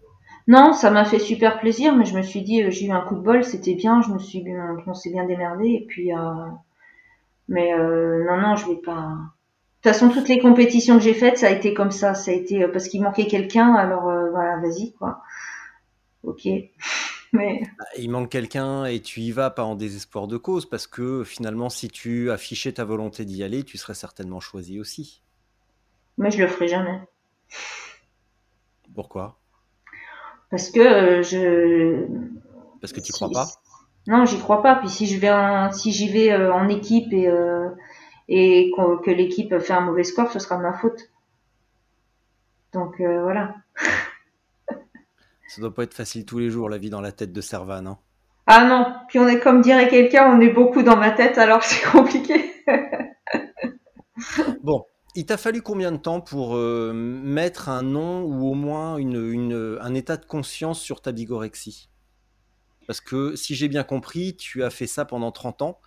[0.46, 3.16] Non, ça m'a fait super plaisir, mais je me suis dit, j'ai eu un coup
[3.16, 4.44] de bol, c'était bien, je me suis,
[4.86, 6.12] on s'est bien démerdé, et puis,
[7.48, 9.16] mais euh, non, non, je vais pas.
[9.82, 12.14] De toute façon, toutes les compétitions que j'ai faites, ça a été comme ça.
[12.14, 15.22] Ça a été euh, parce qu'il manquait quelqu'un, alors euh, voilà, vas-y, quoi.
[16.22, 16.46] Ok.
[17.32, 17.60] Mais...
[17.78, 21.22] Bah, il manque quelqu'un et tu y vas pas en désespoir de cause, parce que
[21.22, 25.22] finalement, si tu affichais ta volonté d'y aller, tu serais certainement choisi aussi.
[26.18, 27.00] Mais je le ferai jamais.
[28.94, 29.38] Pourquoi?
[30.50, 32.06] Parce que je.
[32.80, 33.46] Parce que tu crois pas?
[34.06, 34.76] Non, j'y crois pas.
[34.76, 37.68] Puis si je vais en, si j'y vais euh, en équipe et euh,
[38.28, 38.72] et
[39.04, 41.10] que l'équipe fait un mauvais score, ce sera de ma faute.
[42.72, 43.54] Donc euh, voilà.
[45.48, 47.82] Ça doit pas être facile tous les jours la vie dans la tête de Servan,
[47.82, 47.98] non hein.
[48.48, 48.94] Ah non.
[49.08, 52.52] Puis on est comme dirait quelqu'un, on est beaucoup dans ma tête, alors c'est compliqué.
[54.62, 59.32] bon, il t'a fallu combien de temps pour mettre un nom ou au moins une,
[59.32, 61.88] une, un état de conscience sur ta bigorexie?
[62.86, 65.80] Parce que si j'ai bien compris, tu as fait ça pendant 30 ans.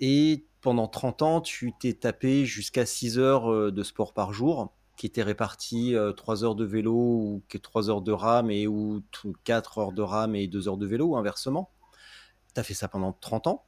[0.00, 4.72] Et pendant 30 ans, tu t'es tapé jusqu'à 6 heures euh, de sport par jour,
[4.96, 9.02] qui étaient réparties 3 euh, heures de vélo ou 3 heures de rame et ou
[9.44, 11.70] 4 heures de rame et 2 heures de vélo, ou inversement.
[12.54, 13.64] Tu as fait ça pendant 30 ans.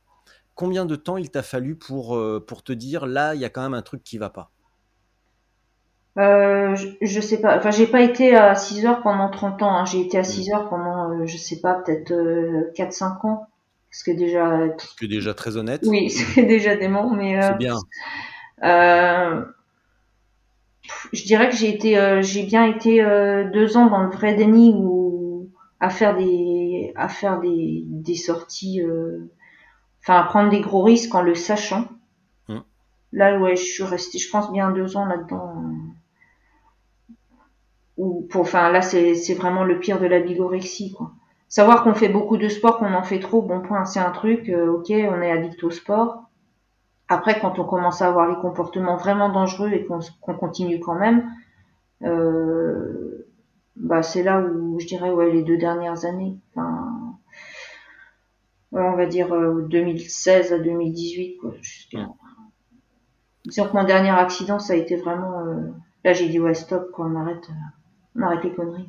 [0.54, 3.50] Combien de temps il t'a fallu pour, euh, pour te dire là, il y a
[3.50, 4.50] quand même un truc qui va pas?
[6.18, 7.56] Euh, je, sais pas.
[7.56, 9.70] Enfin, j'ai pas été à 6 heures pendant 30 ans.
[9.70, 9.84] Hein.
[9.84, 12.12] J'ai été à 6 heures pendant, euh, je sais pas, peut-être
[12.74, 13.46] 4-5 euh, ans.
[13.90, 14.68] Ce qui est déjà.
[14.78, 15.82] Ce qui est déjà très honnête.
[15.86, 17.40] Oui, c'est déjà dément, mais.
[17.40, 17.76] c'est bien.
[21.12, 23.00] je dirais que j'ai été, j'ai bien été
[23.52, 28.82] deux ans dans le vrai déni ou à faire des, à faire des, des sorties,
[30.02, 31.86] enfin à prendre des gros risques en le sachant.
[32.48, 32.64] Hum.
[33.12, 35.62] Là, ouais, je suis restée, je pense bien deux ans là-dedans
[37.98, 41.12] ou pour, enfin là c'est vraiment le pire de la bigorexie quoi.
[41.48, 44.50] Savoir qu'on fait beaucoup de sport, qu'on en fait trop, bon point, c'est un truc,
[44.50, 46.24] euh, ok, on est addict au sport.
[47.08, 51.30] Après, quand on commence à avoir les comportements vraiment dangereux et qu'on continue quand même,
[52.02, 53.26] euh,
[53.76, 57.16] bah c'est là où je dirais ouais les deux dernières années, enfin,
[58.72, 59.34] on va dire
[59.70, 61.54] 2016 euh, à 2018 quoi.
[63.46, 65.42] Disons que mon dernier accident, ça a été vraiment
[66.04, 67.48] là, j'ai dit ouais, stop, quoi, on arrête,
[68.18, 68.88] on arrête les conneries.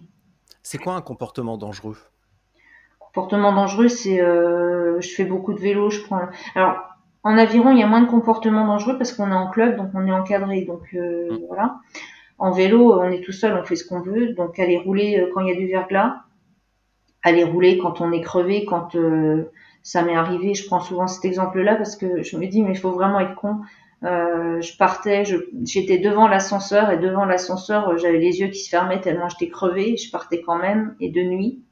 [0.63, 1.97] C'est quoi un comportement dangereux?
[2.99, 6.27] Comportement dangereux, c'est je fais beaucoup de vélo, je prends.
[6.55, 6.75] Alors
[7.23, 9.89] en aviron, il y a moins de comportements dangereux parce qu'on est en club, donc
[9.93, 11.45] on est encadré, donc mm.
[11.47, 11.77] voilà.
[12.37, 15.41] En vélo, on est tout seul, on fait ce qu'on veut, donc aller rouler quand
[15.41, 16.23] il y a du verglas,
[17.23, 18.95] aller rouler quand on est crevé, quand
[19.83, 22.77] ça m'est arrivé, je prends souvent cet exemple-là parce que je me dis mais il
[22.77, 23.59] faut vraiment être con.
[24.03, 25.23] Euh, je partais,
[25.65, 29.97] j'étais devant l'ascenseur et devant l'ascenseur, j'avais les yeux qui se fermaient tellement j'étais crevée.
[29.97, 31.63] Je partais quand même et de nuit.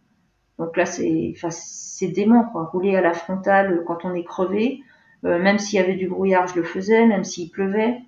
[0.60, 2.66] Donc là, c'est, enfin, c'est dément quoi.
[2.66, 4.82] Rouler à la frontale quand on est crevé,
[5.24, 8.00] euh, même s'il y avait du brouillard, je le faisais, même s'il pleuvait.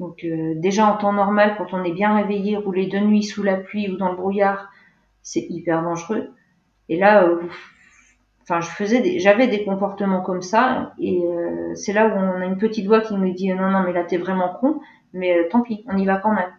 [0.00, 3.42] Donc euh, déjà en temps normal, quand on est bien réveillé, rouler de nuit sous
[3.42, 4.70] la pluie ou dans le brouillard,
[5.22, 6.30] c'est hyper dangereux.
[6.88, 7.28] Et là,
[8.48, 12.40] enfin je faisais des, j'avais des comportements comme ça et euh, c'est là où on
[12.40, 14.80] a une petite voix qui nous dit non non mais là t'es vraiment con
[15.12, 16.52] mais euh, tant pis on y va quand même.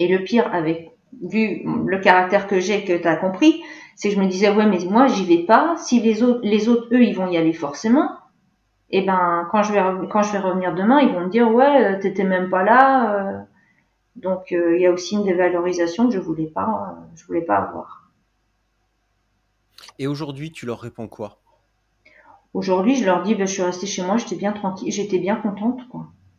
[0.00, 0.90] Et le pire avec
[1.22, 3.62] vu le caractère que j'ai que t'as compris
[3.94, 5.76] c'est que je me disais ouais mais moi j'y vais pas.
[5.76, 8.10] Si les autres les autres eux ils vont y aller forcément
[8.90, 11.94] et ben quand je vais quand je vais revenir demain ils vont me dire ouais
[11.94, 13.46] euh, t'étais même pas là
[14.16, 18.01] donc il y a aussi une dévalorisation que je voulais pas je voulais pas avoir
[19.98, 21.38] et aujourd'hui, tu leur réponds quoi?
[22.54, 25.36] Aujourd'hui, je leur dis, ben, je suis restée chez moi, j'étais bien tranquille, j'étais bien
[25.36, 25.80] contente.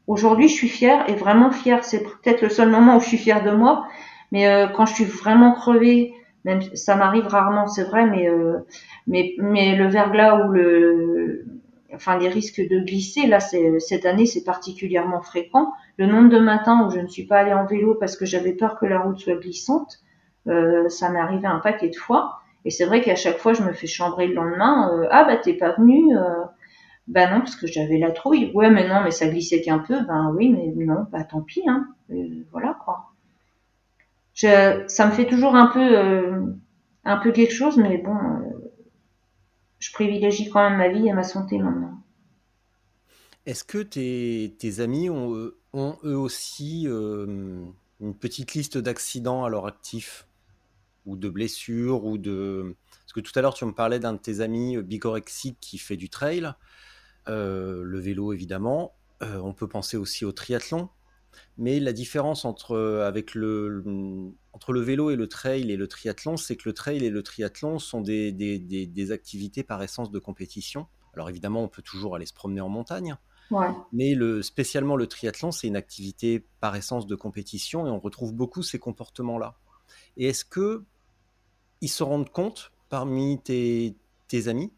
[0.05, 1.83] Aujourd'hui, je suis fière et vraiment fière.
[1.83, 3.87] C'est peut-être le seul moment où je suis fière de moi.
[4.31, 6.13] Mais euh, quand je suis vraiment crevée,
[6.45, 8.59] même ça m'arrive rarement, c'est vrai, mais, euh,
[9.07, 11.45] mais mais le verglas ou le,
[11.93, 15.73] enfin les risques de glisser, là, cette année, c'est particulièrement fréquent.
[15.97, 18.53] Le nombre de matins où je ne suis pas allée en vélo parce que j'avais
[18.53, 19.99] peur que la route soit glissante,
[20.47, 22.42] euh, ça m'est arrivé un paquet de fois.
[22.65, 24.91] Et c'est vrai qu'à chaque fois, je me fais chambrer le lendemain.
[24.93, 26.43] Euh, ah bah t'es pas venu euh,
[27.07, 28.51] Bah non, parce que j'avais la trouille.
[28.53, 30.01] Ouais, mais non, mais ça glissait qu'un peu.
[30.05, 31.63] Ben oui, mais non, bah tant pis.
[31.67, 31.87] Hein.
[32.11, 33.09] Euh, voilà quoi.
[34.33, 36.55] Ça me fait toujours un peu,
[37.05, 38.17] un peu quelque chose, mais bon,
[39.77, 41.99] je privilégie quand même ma vie et ma santé maintenant.
[43.45, 50.25] Est-ce que tes, amis ont, eux aussi une petite liste d'accidents à leur actif?
[51.05, 54.19] Ou de blessures ou de parce que tout à l'heure tu me parlais d'un de
[54.19, 56.51] tes amis euh, bigorexique qui fait du trail,
[57.27, 58.93] euh, le vélo évidemment.
[59.21, 60.89] Euh, on peut penser aussi au triathlon,
[61.57, 63.83] mais la différence entre avec le
[64.53, 67.23] entre le vélo et le trail et le triathlon, c'est que le trail et le
[67.23, 70.87] triathlon sont des, des, des, activités par essence de compétition.
[71.13, 73.15] Alors évidemment, on peut toujours aller se promener en montagne,
[73.51, 73.67] ouais.
[73.91, 78.33] mais le, spécialement le triathlon, c'est une activité par essence de compétition et on retrouve
[78.33, 79.57] beaucoup ces comportements-là.
[80.17, 80.83] Et est-ce que
[81.83, 83.97] ils se rendent compte parmi tes,
[84.47, 84.71] amis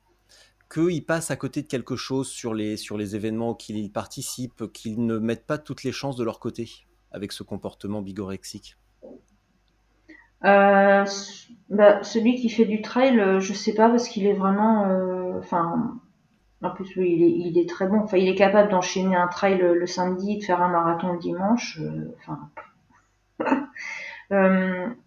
[0.74, 4.74] qu'ils passent à côté de quelque chose sur les, sur les événements auxquels ils participent,
[4.74, 6.68] qu'ils ne mettent pas toutes les chances de leur côté
[7.12, 8.76] avec ce comportement bigorexique?
[10.44, 11.06] Euh,
[11.70, 14.88] bah, Celui qui fait du trail, euh, je sais pas parce qu'il est vraiment.
[14.88, 16.00] Euh, enfin,
[16.64, 18.00] en plus, il, est, très bon.
[18.00, 21.80] Enfin, il est capable d'enchaîner un trail le, samedi, de faire un marathon le dimanche.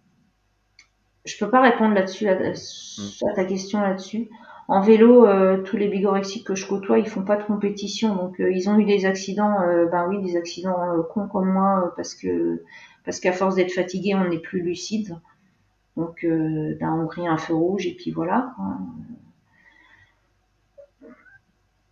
[1.29, 3.35] je peux pas répondre là-dessus, à, mm.
[3.35, 4.29] ta question là-dessus.
[4.67, 8.39] En vélo, euh, tous les bigorexiques que je côtoie, ils font pas de compétition, donc
[8.39, 12.13] euh, ils ont eu des accidents, euh, ben oui, des accidents cons comme moi, parce
[12.13, 12.63] que
[13.03, 15.19] parce qu'à force d'être fatigué, on n'est plus lucide.
[15.97, 18.53] Donc, ben, on grille un feu rouge et puis voilà.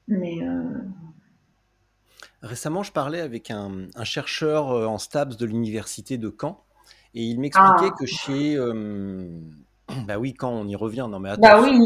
[0.08, 0.38] Mais
[2.44, 6.64] récemment, je parlais avec un, un chercheur en STABS de l'université de Caen
[7.18, 7.96] et il m'expliquait ah.
[8.00, 8.58] que chez.
[10.06, 11.08] Bah oui, quand on y revient.
[11.10, 11.42] Non, mais attends.
[11.42, 11.80] Bah oui.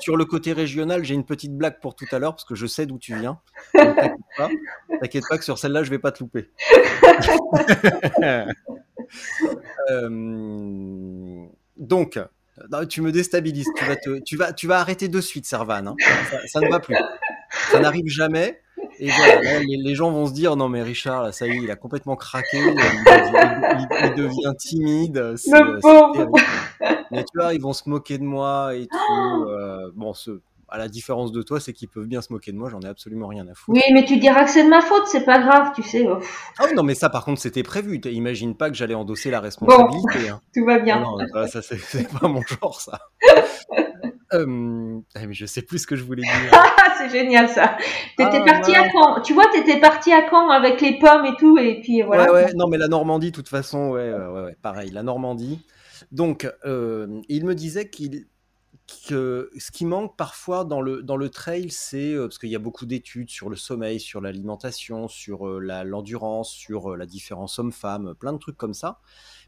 [0.00, 2.66] sur, le côté, régional, j'ai une petite blague pour tout à l'heure parce que je
[2.66, 3.38] sais d'où tu viens.
[3.72, 4.48] T'inquiète pas.
[5.00, 6.50] T'inquiète pas que sur celle-là, je vais pas te louper.
[9.90, 11.46] Euh,
[11.78, 12.20] donc,
[12.90, 13.68] tu me déstabilises.
[13.74, 15.86] Tu vas, tu vas, tu vas arrêter de suite, Servan.
[15.86, 15.94] Hein.
[16.30, 16.96] Ça, ça, ne va plus.
[17.70, 18.60] Ça n'arrive jamais.
[19.00, 21.70] Et voilà, les, gens vont se dire non mais Richard, là, ça y est, il
[21.70, 25.34] a complètement craqué, il, devient, timide.
[27.10, 29.44] mais tu vois, ils vont se moquer de moi et tout.
[29.48, 32.56] Euh, bon, ce, à la différence de toi, c'est qu'ils peuvent bien se moquer de
[32.56, 33.78] moi, j'en ai absolument rien à foutre.
[33.78, 36.06] Oui, mais tu diras que c'est de ma faute, c'est pas grave, tu sais.
[36.08, 36.18] Oh.
[36.58, 38.00] Ah non, mais ça par contre, c'était prévu.
[38.04, 40.28] Imagine pas que j'allais endosser la responsabilité.
[40.28, 40.40] Hein.
[40.54, 41.00] Tout va bien.
[41.00, 43.00] Non, ça, c'est pas mon genre, ça.
[44.34, 46.62] Euh, je sais plus ce que je voulais dire.
[46.98, 47.76] c'est génial ça.
[48.16, 49.20] T'étais ah, parti à Caen.
[49.22, 52.32] Tu vois, t'étais parti à Caen avec les pommes et tout, et puis voilà.
[52.32, 52.54] Ouais, ouais.
[52.54, 55.60] Non, mais la Normandie, de toute façon, ouais, ouais, ouais pareil, la Normandie.
[56.12, 58.26] Donc, euh, il me disait qu'il
[59.08, 62.56] que ce qui manque parfois dans le, dans le trail, c'est euh, parce qu'il y
[62.56, 67.58] a beaucoup d'études sur le sommeil, sur l'alimentation, sur euh, l'endurance, sur euh, la différence
[67.58, 69.00] homme-femme, plein de trucs comme ça.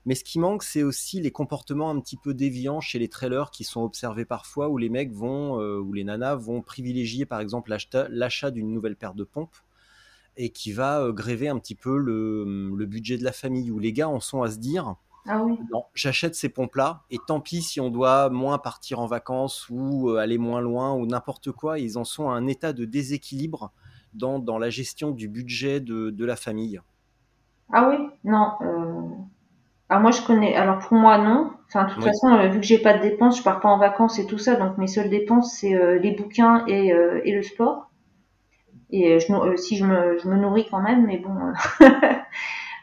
[0.06, 3.50] Mais ce qui manque, c'est aussi les comportements un petit peu déviants chez les trailers
[3.50, 7.74] qui sont observés parfois, où les mecs vont, ou les nanas vont privilégier par exemple
[8.08, 9.56] l'achat d'une nouvelle paire de pompes
[10.36, 13.92] et qui va gréver un petit peu le, le budget de la famille, où les
[13.92, 15.58] gars en sont à se dire ah oui.
[15.70, 20.10] Non, j'achète ces pompes-là et tant pis si on doit moins partir en vacances ou
[20.10, 21.78] euh, aller moins loin ou n'importe quoi.
[21.78, 23.70] Ils en sont à un état de déséquilibre
[24.14, 26.80] dans, dans la gestion du budget de, de la famille.
[27.72, 28.52] Ah oui, non.
[28.62, 29.02] Euh...
[29.90, 30.54] Ah, moi je connais.
[30.56, 31.52] Alors pour moi non.
[31.68, 33.78] Enfin de toute façon euh, vu que j'ai pas de dépenses, je pars pas en
[33.78, 36.88] vacances et tout ça, donc mes seules dépenses c'est euh, les bouquins et,
[37.24, 37.90] et, le sport.
[38.90, 41.36] Et je, si je me, je me nourris quand même, mais bon.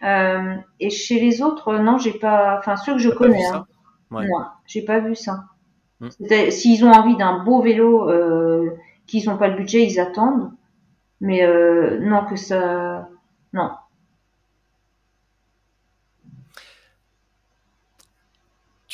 [0.04, 2.58] Euh, et chez les autres, non, j'ai pas.
[2.60, 3.66] Enfin, ceux que je connais, hein.
[4.12, 5.46] non, j'ai pas vu ça.
[6.00, 6.10] Hmm.
[6.50, 8.70] S'ils ont envie d'un beau vélo, euh,
[9.08, 10.52] qu'ils n'ont pas le budget, ils attendent.
[11.20, 13.10] Mais euh, non, que ça,
[13.54, 13.72] non.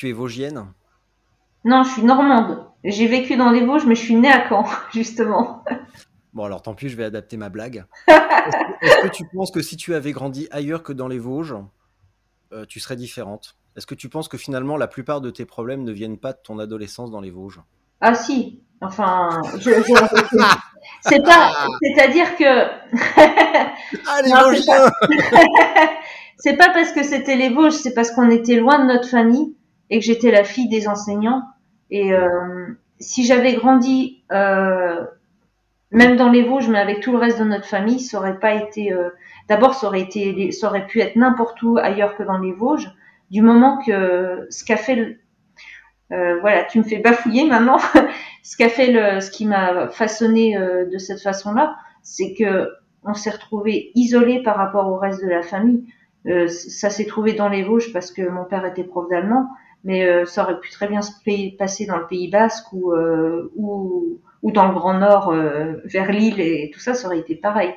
[0.03, 0.65] Tu es vosgienne?
[1.63, 2.67] Non, je suis normande.
[2.83, 5.63] J'ai vécu dans les Vosges, mais je suis née à Caen, justement.
[6.33, 7.85] Bon, alors tant pis, je vais adapter ma blague.
[8.09, 11.55] Est-ce que tu penses que si tu avais grandi ailleurs que dans les Vosges,
[12.51, 13.55] euh, tu serais différente?
[13.77, 16.39] Est-ce que tu penses que finalement la plupart de tes problèmes ne viennent pas de
[16.43, 17.61] ton adolescence dans les Vosges?
[18.01, 19.71] Ah si, enfin, je,
[20.99, 22.43] c'est pas, c'est-à-dire que.
[24.09, 24.59] ah les
[26.39, 29.55] C'est pas parce que c'était les Vosges, c'est parce qu'on était loin de notre famille
[29.89, 31.43] et que j'étais la fille des enseignants.
[31.89, 32.67] Et euh,
[32.99, 35.05] si j'avais grandi euh,
[35.93, 38.55] même dans les Vosges, mais avec tout le reste de notre famille, ça aurait pas
[38.55, 38.91] été.
[38.91, 39.09] Euh,
[39.47, 42.91] d'abord, ça aurait été, ça aurait pu être n'importe où ailleurs que dans les Vosges.
[43.29, 45.19] Du moment que ce qu'a fait,
[46.11, 47.77] euh, voilà, tu me fais bafouiller maintenant.
[48.43, 52.69] ce qu'a fait le, ce qui m'a façonné euh, de cette façon-là, c'est que
[53.03, 55.83] on s'est retrouvé isolé par rapport au reste de la famille.
[56.47, 59.49] ça s'est trouvé dans les Vosges parce que mon père était prof d'allemand,
[59.83, 61.11] mais ça aurait pu très bien se
[61.57, 62.93] passer dans le Pays Basque ou,
[63.55, 67.35] ou ou dans le Grand Nord euh, vers Lille et tout ça, ça aurait été
[67.35, 67.73] pareil.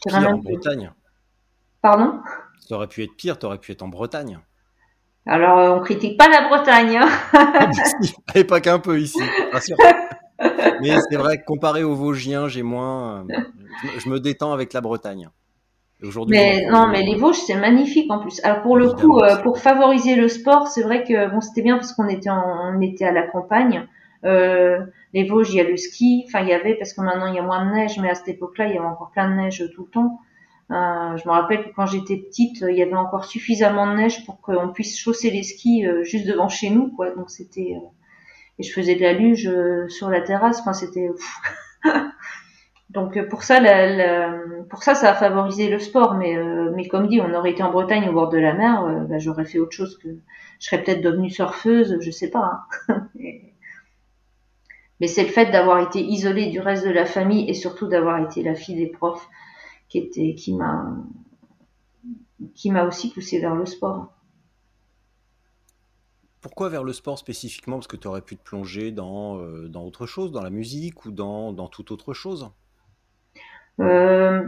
[0.00, 0.92] Pire en Bretagne.
[1.82, 2.20] Pardon?
[2.60, 4.38] Ça aurait pu être pire, tu aurais pu être en Bretagne.
[5.26, 6.96] Alors, euh, on critique pas la Bretagne.
[6.96, 7.70] Hein
[8.34, 9.20] et pas qu'un peu ici,
[10.80, 13.26] Mais c'est vrai que comparé aux Vosgiens, j'ai moins.
[13.28, 13.40] Euh,
[13.98, 15.28] je me détends avec la Bretagne.
[16.02, 18.40] Aujourd'hui, mais non, mais les Vosges, c'est magnifique en plus.
[18.44, 21.92] Alors pour le coup, pour favoriser le sport, c'est vrai que bon, c'était bien parce
[21.92, 23.86] qu'on était on était à la campagne.
[24.24, 24.78] Euh,
[25.14, 26.24] les Vosges, il y a le ski.
[26.26, 28.14] Enfin, il y avait, parce que maintenant il y a moins de neige, mais à
[28.14, 30.20] cette époque-là, il y avait encore plein de neige tout le temps.
[30.70, 34.24] Euh, je me rappelle que quand j'étais petite, il y avait encore suffisamment de neige
[34.24, 37.10] pour qu'on puisse chausser les skis euh, juste devant chez nous, quoi.
[37.10, 37.86] Donc c'était euh,
[38.58, 40.60] et je faisais de la luge euh, sur la terrasse.
[40.60, 41.08] Enfin, c'était
[42.92, 46.14] donc pour ça, la, la, pour ça, ça a favorisé le sport.
[46.14, 46.36] Mais
[46.74, 49.44] mais comme dit, on aurait été en Bretagne au bord de la mer, bah, j'aurais
[49.44, 50.08] fait autre chose que
[50.58, 52.66] je serais peut-être devenue surfeuse, je sais pas.
[52.88, 53.08] Hein.
[55.02, 58.20] Mais c'est le fait d'avoir été isolée du reste de la famille et surtout d'avoir
[58.20, 59.28] été la fille des profs
[59.88, 60.96] qui m'a,
[62.54, 64.12] qui m'a aussi poussée vers le sport.
[66.40, 67.78] Pourquoi vers le sport spécifiquement?
[67.78, 71.04] Parce que tu aurais pu te plonger dans, euh, dans autre chose, dans la musique
[71.04, 72.50] ou dans, dans toute autre chose?
[73.80, 74.42] Euh,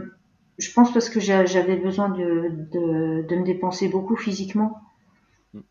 [0.57, 4.81] Je pense parce que j'avais besoin de, de, de, me dépenser beaucoup physiquement.
[5.53, 5.61] Hmm.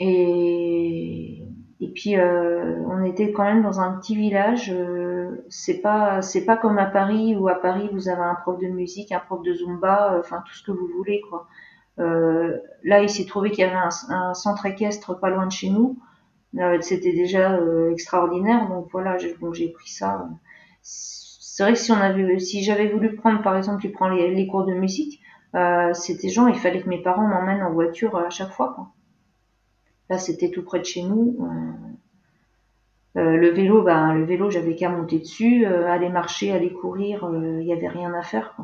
[0.00, 1.42] Et
[1.80, 4.70] et puis euh, on était quand même dans un petit village.
[4.72, 8.58] Euh, c'est pas c'est pas comme à Paris où à Paris vous avez un prof
[8.60, 11.48] de musique, un prof de zumba, enfin tout ce que vous voulez quoi.
[11.98, 13.76] là il s'est trouvé qu'il y avait
[14.08, 15.98] un, centre équestre pas loin de chez nous.
[16.80, 17.58] C'était déjà
[17.90, 20.28] extraordinaire donc voilà j'ai j'ai pris ça.
[21.70, 25.20] C'est vrai que si j'avais voulu prendre par exemple tu prends les, cours de musique,
[25.92, 28.92] c'était genre il fallait que mes parents m'emmènent en voiture à chaque fois.
[30.12, 31.38] Là, c'était tout près de chez nous.
[31.40, 36.70] Euh, euh, le vélo, ben, le vélo, j'avais qu'à monter dessus, euh, aller marcher, aller
[36.70, 38.54] courir, il n'y avait rien à faire.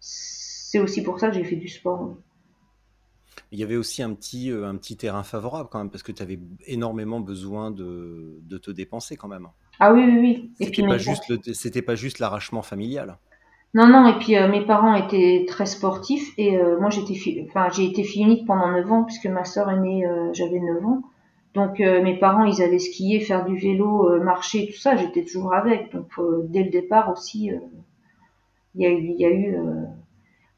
[0.00, 2.16] C'est aussi pour ça que j'ai fait du sport.
[3.52, 6.22] Il y avait aussi un petit, un petit terrain favorable quand même, parce que tu
[6.22, 9.48] avais énormément besoin de, de, te dépenser quand même.
[9.80, 10.50] Ah oui, oui, oui.
[10.60, 13.16] C'était pas, juste pas juste l'arrachement familial.
[13.72, 17.14] Non, non, et puis euh, mes parents étaient très sportifs et euh, moi j'étais
[17.48, 20.84] enfin j'ai été fille unique pendant 9 ans puisque ma sœur aînée euh, j'avais 9
[20.84, 21.02] ans.
[21.54, 25.92] Donc mes parents ils allaient skier, faire du vélo, marcher, tout ça, j'étais toujours avec.
[25.92, 26.06] Donc
[26.44, 27.50] dès le départ aussi
[28.76, 29.56] il y a eu il y a eu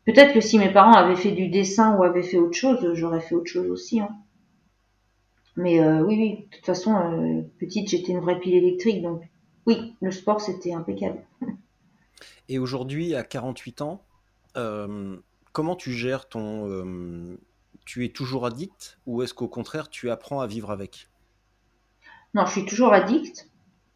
[0.04, 3.20] peut-être que si mes parents avaient fait du dessin ou avaient fait autre chose, j'aurais
[3.20, 4.10] fait autre chose aussi hein.
[5.56, 9.22] Mais oui, oui, de toute façon, petite, j'étais une vraie pile électrique, donc
[9.66, 11.18] oui, le sport, c'était impeccable.
[12.48, 14.02] Et aujourd'hui, à 48 ans,
[15.52, 17.38] comment tu gères ton...
[17.84, 21.08] tu es toujours addict ou est-ce qu'au contraire, tu apprends à vivre avec?
[22.34, 23.48] Non, je suis toujours addict.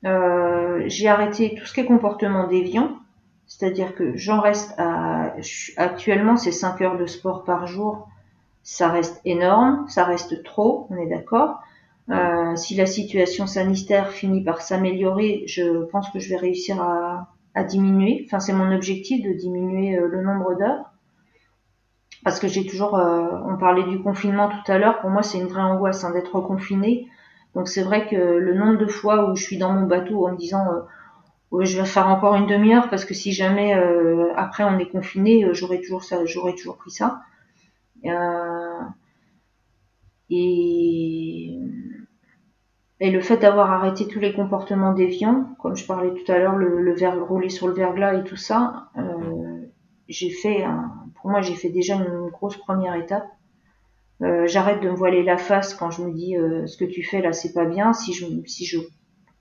[0.03, 2.99] j'ai arrêté tout ce qui est comportement déviant.
[3.47, 5.35] C'est-à-dire que j'en reste à...
[5.77, 8.09] Actuellement, c'est 5 heures de sport par jour.
[8.69, 11.61] Ça reste énorme, ça reste trop, on est d'accord.
[12.11, 17.29] Euh, si la situation sanitaire finit par s'améliorer, je pense que je vais réussir à,
[17.63, 18.25] diminuer.
[18.27, 20.91] Enfin, c'est mon objectif de diminuer euh, le nombre d'heures.
[22.25, 25.39] Parce que j'ai toujours, euh, on parlait du confinement tout à l'heure, pour moi c'est
[25.39, 27.07] une vraie angoisse hein, d'être confiné.
[27.55, 30.33] Donc c'est vrai que le nombre de fois où je suis dans mon bateau en
[30.33, 30.67] me disant
[31.53, 33.73] je vais faire encore une demi-heure parce que si jamais
[34.35, 37.21] après on est confiné, toujours j'aurais toujours pris ça.
[38.05, 38.81] Euh,
[40.29, 41.59] et
[43.01, 46.81] le fait d'avoir arrêté tous les comportements déviants, comme je parlais tout à l'heure, le,
[46.83, 48.91] le rouler sur le verglas et tout ça,
[50.09, 50.65] j'ai fait,
[51.15, 53.29] pour moi, j'ai fait déjà une grosse première étape.
[54.21, 56.35] J'arrête de me voiler la face quand je me dis
[56.67, 57.93] ce que tu fais là, c'est pas bien.
[57.93, 58.79] Si je, si je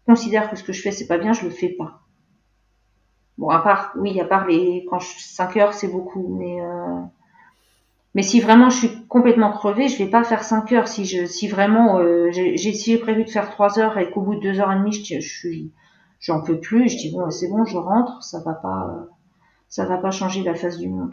[0.06, 2.02] considère que ce que je fais c'est pas bien, je le fais pas.
[3.38, 7.02] Bon, à part, oui, à part les, quand je, 5 heures, c'est beaucoup, mais, euh,
[8.16, 10.88] mais si vraiment je suis complètement crevée, je vais pas faire 5 heures.
[10.88, 14.60] Si vraiment, euh, j'ai, si prévu de faire 3 heures et qu'au bout de 2
[14.62, 15.50] heures et demie, je, je
[16.22, 19.08] j'en peux plus, je dis bon, c'est bon, je rentre, ça va pas,
[19.68, 21.12] ça va pas changer la face du monde.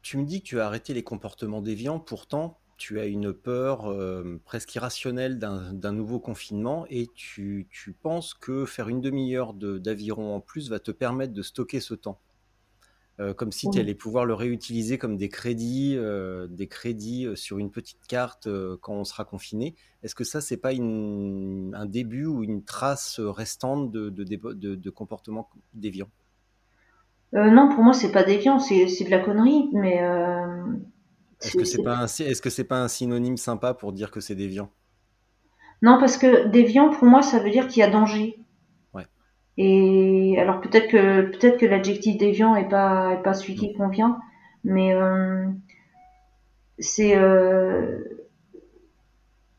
[0.00, 3.90] Tu me dis que tu as arrêté les comportements déviants, pourtant, tu as une peur
[3.90, 7.68] euh, presque irrationnelle d'un nouveau confinement et tu,
[8.00, 12.18] penses que faire une demi-heure d'aviron en plus va te permettre de stocker ce temps.
[13.20, 17.58] Euh, comme si tu allais pouvoir le réutiliser comme des crédits, euh, des crédits sur
[17.58, 18.48] une petite carte
[18.80, 19.74] quand on sera confiné.
[20.02, 24.24] Est-ce que ça, c'est pas un début ou une trace restante de, de,
[24.74, 26.08] de, comportement déviant?
[27.32, 30.00] Non, pour moi, c'est pas déviant, c'est de la connerie, mais
[31.42, 34.20] est-ce que c'est pas un est-ce que c'est pas un synonyme sympa pour dire que
[34.20, 34.70] c'est déviant?
[35.82, 38.38] Non, parce que déviant pour moi ça veut dire qu'il y a danger.
[39.56, 44.18] Et alors peut-être que peut-être que l'adjectif déviant est pas est pas celui qui convient,
[44.64, 45.46] mais euh,
[46.78, 47.98] c'est euh,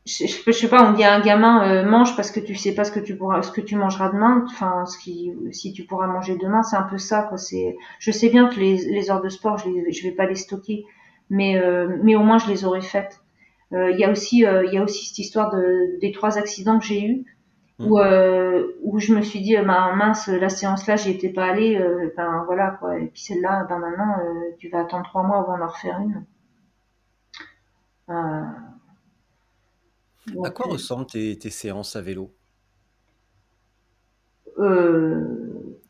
[0.04, 2.74] je, je, sais pas, on dit à un gamin euh, mange parce que tu sais
[2.74, 4.44] pas ce que tu pourras, ce que tu mangeras demain.
[4.50, 7.22] Enfin, ce qui, si tu pourras manger demain, c'est un peu ça.
[7.22, 7.38] Quoi.
[7.38, 10.26] C'est, je sais bien que les, les heures de sport, je, les, je vais pas
[10.26, 10.84] les stocker,
[11.30, 11.62] mais,
[12.02, 13.20] mais au moins je les aurais faites.
[13.70, 16.84] Il y a aussi, il y a aussi cette histoire de, des trois accidents que
[16.84, 17.24] j'ai eus.
[17.82, 17.90] Mmh.
[17.90, 17.98] Où,
[18.82, 21.76] où je me suis dit bah, mince la séance là j'y étais pas allée
[22.16, 24.16] ben voilà quoi et puis celle-là ben maintenant
[24.58, 26.24] tu vas attendre trois mois avant d'en refaire une
[30.44, 32.32] à quoi ressemblent tes, tes, séances à vélo?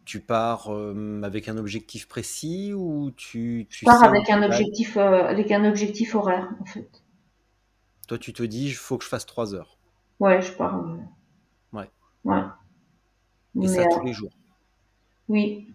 [0.05, 5.25] Tu pars euh, avec un objectif précis ou tu, tu pars avec un objectif euh,
[5.27, 7.03] avec un objectif horaire en fait.
[8.09, 9.79] Toi tu te dis il faut que je fasse 3 heures.
[10.19, 10.85] Ouais, je pars.
[11.75, 11.85] Euh,
[12.25, 12.43] ouais.
[13.63, 14.33] Et ça tous les jours.
[15.29, 15.69] Oui.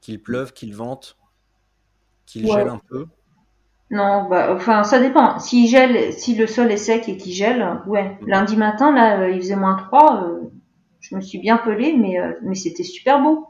[0.00, 1.16] Qu'il pleuve, qu'il vente,
[2.26, 3.06] qu'il gèle un peu.
[3.90, 5.38] Non, bah, enfin, ça dépend.
[5.38, 8.18] S'il gèle, si le sol est sec et qu'il gèle, ouais.
[8.20, 8.26] Mmh.
[8.28, 10.38] Lundi matin, là, il faisait moins 3,
[11.00, 13.48] je me suis bien pelée, mais, euh, mais c'était super beau.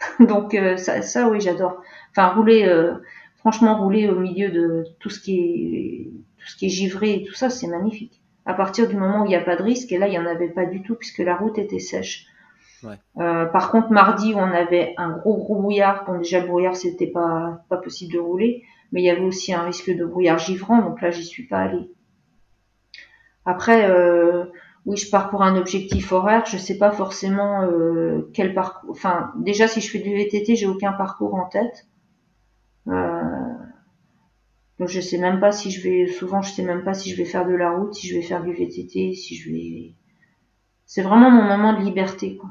[0.20, 1.82] Donc euh, ça, ça, oui, j'adore.
[2.10, 2.94] Enfin, rouler, euh,
[3.36, 7.24] franchement, rouler au milieu de tout ce qui est, tout ce qui est givré et
[7.24, 8.20] tout ça, c'est magnifique.
[8.46, 10.18] À partir du moment où il n'y a pas de risque, et là, il n'y
[10.18, 12.26] en avait pas du tout puisque la route était sèche.
[12.82, 12.96] Ouais.
[13.18, 16.04] Euh, par contre, mardi, où on avait un gros gros brouillard.
[16.04, 19.54] Bon, déjà le brouillard, c'était pas pas possible de rouler, mais il y avait aussi
[19.54, 21.90] un risque de brouillard givrant, donc là, j'y suis pas allée.
[23.46, 24.44] Après, euh,
[24.86, 26.44] oui, je pars pour un objectif horaire.
[26.46, 28.90] Je sais pas forcément euh, quel parcours.
[28.90, 31.86] Enfin, déjà, si je fais du VTT, j'ai aucun parcours en tête.
[32.88, 33.53] Euh,
[34.78, 36.06] donc, je sais même pas si je vais.
[36.06, 38.22] Souvent, je sais même pas si je vais faire de la route, si je vais
[38.22, 39.94] faire du VTT, si je vais.
[40.84, 42.50] C'est vraiment mon moment de liberté, quoi.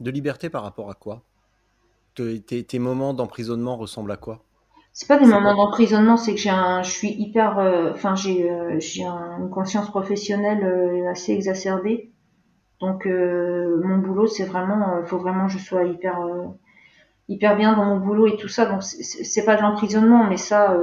[0.00, 1.22] De liberté par rapport à quoi?
[2.14, 4.42] Tes moments d'emprisonnement ressemblent à quoi?
[4.92, 8.50] C'est pas des moments d'emprisonnement, c'est que j'ai un, je suis hyper, euh, enfin j'ai
[8.50, 12.10] euh, j'ai une conscience professionnelle euh, assez exacerbée.
[12.80, 16.18] Donc mon boulot, c'est vraiment, faut vraiment que je sois hyper
[17.28, 18.66] hyper bien dans mon boulot et tout ça.
[18.66, 20.76] Donc c'est pas de l'emprisonnement, mais ça,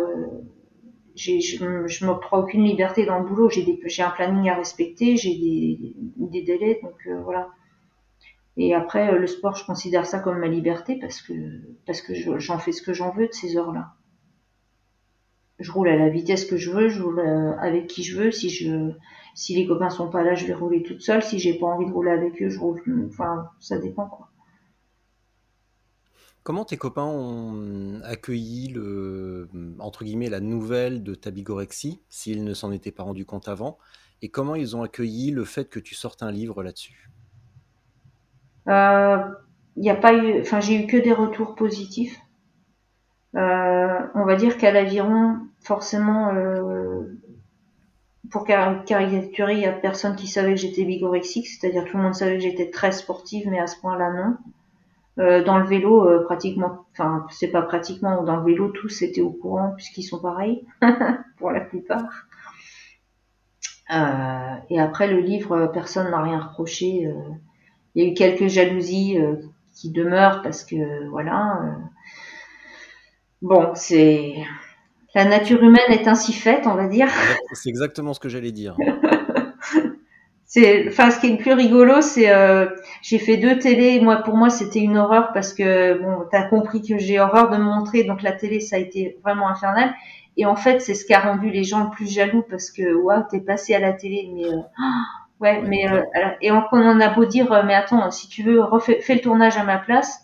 [1.16, 3.50] j'ai je, je m'octroie aucune liberté dans le boulot.
[3.50, 7.50] J'ai un planning à respecter, j'ai des des délais, donc voilà.
[8.58, 11.34] Et après, le sport, je considère ça comme ma liberté parce que
[11.86, 13.94] parce que j'en fais ce que j'en veux de ces heures-là.
[15.60, 17.20] je roule à la vitesse que je veux, je roule
[17.60, 18.32] avec qui je veux.
[18.32, 18.92] Si je,
[19.36, 21.24] si les copains sont pas là, je vais rouler toute seule.
[21.24, 22.82] Si j'ai pas envie de rouler avec eux, je roule.
[23.10, 24.30] Enfin, ça dépend quoi.
[26.46, 32.54] Comment tes copains ont accueilli le, entre guillemets, la nouvelle de ta bigorexie, s'ils ne
[32.54, 33.80] s'en étaient pas rendus compte avant,
[34.22, 37.10] et comment ils ont accueilli le fait que tu sortes un livre là-dessus?
[38.68, 39.18] Euh,
[39.76, 42.20] y a pas eu, j'ai eu que des retours positifs.
[43.36, 47.20] Euh, on va dire qu'à l'aviron, forcément, euh,
[48.30, 52.14] pour caricaturer, il y a personne qui savait que j'étais bigorexique, c'est-à-dire tout le monde
[52.14, 54.38] savait que j'étais très sportive, mais à ce point-là, non.
[55.18, 59.22] Euh, dans le vélo, euh, pratiquement, enfin, c'est pas pratiquement, dans le vélo, tous étaient
[59.22, 60.66] au courant puisqu'ils sont pareils,
[61.38, 62.28] pour la plupart.
[63.94, 67.10] Euh, et après, le livre, personne n'a rien reproché.
[67.94, 69.18] Il y a eu quelques jalousies
[69.74, 71.78] qui demeurent parce que, voilà.
[73.42, 74.34] bon, c'est.
[75.14, 77.08] La nature humaine est ainsi faite, on va dire.
[77.54, 78.76] C'est exactement ce que j'allais dire.
[80.46, 82.68] c'est enfin ce qui est le plus rigolo c'est euh,
[83.02, 84.00] j'ai fait deux télés.
[84.00, 87.58] Moi pour moi c'était une horreur parce que bon t'as compris que j'ai horreur de
[87.58, 88.04] me montrer.
[88.04, 89.94] Donc la télé ça a été vraiment infernal.
[90.38, 92.94] Et en fait c'est ce qui a rendu les gens le plus jaloux parce que
[92.94, 94.30] waouh t'es passé à la télé.
[94.34, 94.60] Mais euh,
[95.42, 96.04] ouais, mais euh,
[96.42, 99.58] et on, en a beau dire mais attends si tu veux refais fais le tournage
[99.58, 100.22] à ma place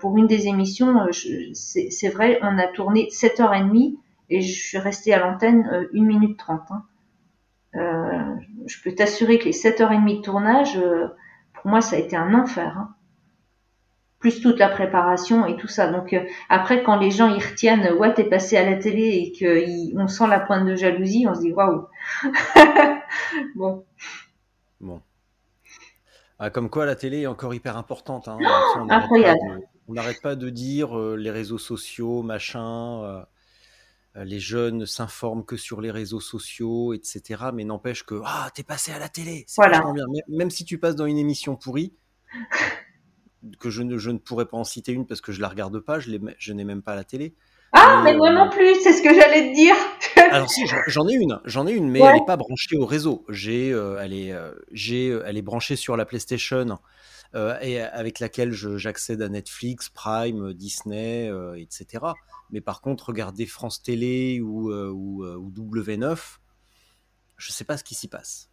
[0.00, 1.06] pour une des émissions
[1.52, 3.98] c'est vrai on a tourné 7h30
[4.30, 6.82] et je suis restée à l'antenne 1 minute 30 hein.
[7.76, 8.34] Euh,
[8.66, 11.08] je peux t'assurer que les 7h30 de tournage, euh,
[11.54, 12.76] pour moi, ça a été un enfer.
[12.78, 12.94] Hein.
[14.18, 15.92] Plus toute la préparation et tout ça.
[15.92, 19.32] Donc euh, après, quand les gens y retiennent, ouais, t'es passé à la télé et
[19.96, 21.86] qu'on sent la pointe de jalousie, on se dit waouh.
[23.54, 23.84] bon.
[24.80, 25.02] Bon.
[26.38, 28.28] Ah, comme quoi, la télé est encore hyper importante.
[28.28, 28.38] Hein.
[28.88, 29.60] Incroyable.
[29.88, 33.02] On n'arrête pas, de dire les réseaux sociaux, machin.
[33.04, 33.22] Euh,
[34.24, 37.46] les jeunes s'informent que sur les réseaux sociaux, etc.
[37.52, 39.80] Mais n'empêche que ah t'es passé à la télé, c'est voilà.
[39.92, 40.04] bien.
[40.28, 41.94] Même si tu passes dans une émission pourrie,
[43.60, 45.78] que je ne, je ne pourrais pas en citer une parce que je la regarde
[45.80, 47.34] pas, je, je n'ai même pas la télé.
[47.72, 49.74] Ah, mais, moi non plus, c'est ce que j'allais te dire.
[50.30, 53.24] Alors si, j'en ai une, j'en ai une, mais elle n'est pas branchée au réseau.
[53.28, 56.78] J'ai, euh, elle est, euh, j'ai, elle est branchée sur la PlayStation
[57.34, 62.06] et avec laquelle j'accède à Netflix, Prime, Disney, etc.
[62.50, 66.38] Mais par contre, regarder France Télé ou, euh, ou, euh, ou W9,
[67.36, 68.48] je ne sais pas ce qui s'y passe.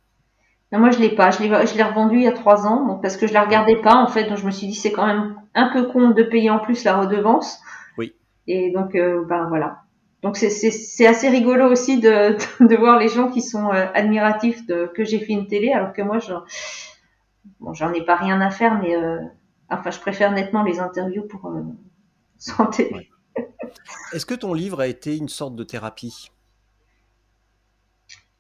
[0.72, 1.32] moi, je l'ai pas.
[1.32, 3.96] Je l'ai revendu il y a trois ans, donc parce que je la regardais pas
[3.96, 4.26] en fait.
[4.26, 6.84] Donc je me suis dit c'est quand même un peu con de payer en plus
[6.84, 7.60] la redevance.
[7.98, 8.14] Oui.
[8.48, 9.82] Et donc euh, ben voilà.
[10.24, 15.04] Donc c'est assez rigolo aussi de, de, voir les gens qui sont admiratifs de que
[15.04, 16.44] j'ai fait une télé, alors que moi j'en
[17.60, 18.96] bon, j'en ai pas rien à faire, mais
[19.70, 21.52] enfin je préfère nettement les interviews pour
[22.38, 23.10] santé.
[24.14, 26.30] Est-ce que ton livre a été une sorte de thérapie?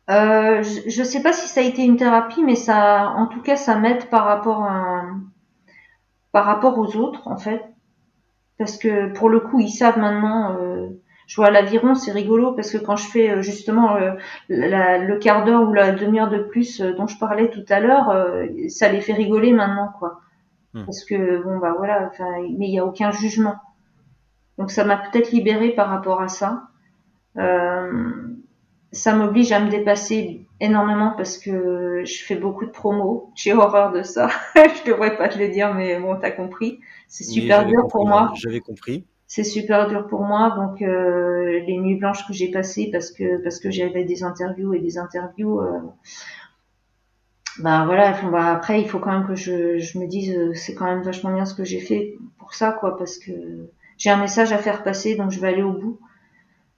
[0.10, 3.42] Euh, je ne sais pas si ça a été une thérapie, mais ça, en tout
[3.42, 5.06] cas, ça m'aide par rapport à,
[6.32, 7.64] par rapport aux autres, en fait,
[8.58, 10.58] parce que pour le coup, ils savent maintenant.
[10.58, 10.90] Euh,
[11.28, 13.98] je vois l'aviron, c'est rigolo parce que quand je fais euh, justement
[14.50, 18.14] le quart d'heure ou la demi-heure de plus dont je parlais tout à l'heure,
[18.70, 20.22] ça les fait rigoler maintenant, quoi.
[20.74, 20.86] Hmm.
[20.86, 22.12] Parce que bon bah voilà,
[22.58, 23.56] mais il n'y a aucun jugement.
[24.58, 26.64] Donc ça m'a peut-être libérée par rapport à ça.
[27.38, 28.12] Euh,
[28.92, 33.32] ça m'oblige à me dépasser énormément parce que je fais beaucoup de promos.
[33.36, 34.30] J'ai horreur de ça.
[34.56, 36.80] je devrais pas te le dire, mais bon, t'as compris.
[37.08, 38.32] C'est super dur pour moi.
[38.36, 39.06] J'avais compris.
[39.36, 40.52] C'est super dur pour moi.
[40.52, 44.76] Donc euh, les nuits blanches que j'ai passées parce que parce que j'avais des interviews
[44.76, 45.60] et des interviews.
[45.60, 45.80] Euh,
[47.58, 48.14] ben voilà.
[48.32, 51.02] Bah, après, il faut quand même que je, je me dise euh, c'est quand même
[51.02, 53.32] vachement bien ce que j'ai fait pour ça, quoi, parce que
[53.98, 56.00] j'ai un message à faire passer, donc je vais aller au bout.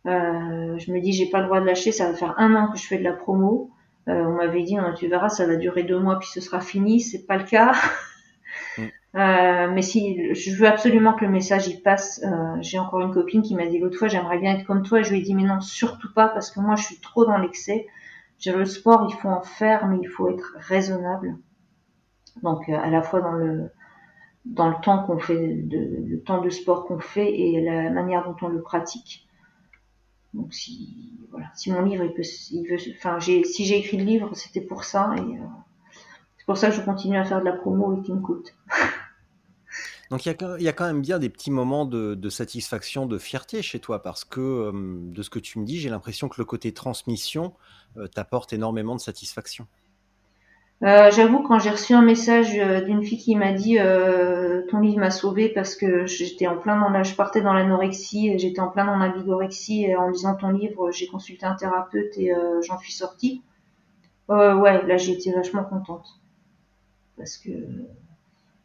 [0.05, 2.71] Euh, je me dis, j'ai pas le droit de lâcher, ça va faire un an
[2.71, 3.69] que je fais de la promo.
[4.07, 7.01] Euh, on m'avait dit, tu verras, ça va durer deux mois puis ce sera fini.
[7.01, 7.73] C'est pas le cas.
[9.15, 12.21] Euh, mais si je veux absolument que le message y passe,
[12.59, 15.01] j'ai encore une copine qui m'a dit l'autre fois, j'aimerais bien être comme toi.
[15.01, 17.37] Je lui ai dit, mais non, surtout pas, parce que moi, je suis trop dans
[17.37, 17.87] l'excès.
[18.45, 21.37] Le sport, il faut en faire, mais il faut être raisonnable.
[22.43, 23.71] Donc, à la fois dans le
[24.45, 28.23] dans le temps qu'on fait, de, le temps de sport qu'on fait et la manière
[28.23, 29.27] dont on le pratique.
[30.33, 33.97] Donc si voilà, si mon livre il peut, il veut, enfin j'ai, si j'ai écrit
[33.97, 35.45] le livre, c'était pour ça et euh,
[36.37, 38.53] c'est pour ça que je continue à faire de la promo et qu'il me coûte.
[40.11, 43.79] Donc il y, a quand même bien des petits moments de, satisfaction, de fierté chez
[43.79, 47.53] toi, parce que de ce que tu me dis, j'ai l'impression que le côté transmission
[47.97, 49.65] euh, t'apporte énormément de satisfaction.
[50.83, 53.77] Euh, J'avoue, quand j'ai reçu un message euh, d'une fille qui m'a dit
[54.69, 58.59] ton livre m'a sauvé parce que j'étais en plein dans je partais dans l'anorexie, j'étais
[58.59, 62.31] en plein dans la bigorexie et en lisant ton livre, j'ai consulté un thérapeute et
[62.61, 63.41] j'en suis sortie.
[64.29, 66.19] ouais, là j'ai été vachement contente
[67.17, 67.49] parce que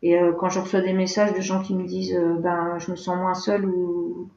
[0.03, 3.17] et quand je reçois des messages de gens qui me disent ben je me sens
[3.17, 4.31] moins seule ou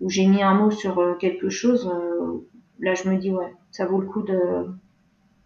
[0.00, 1.90] ou j'ai mis un mot sur quelque chose,
[2.78, 4.68] là je me dis ouais, ça vaut le coup de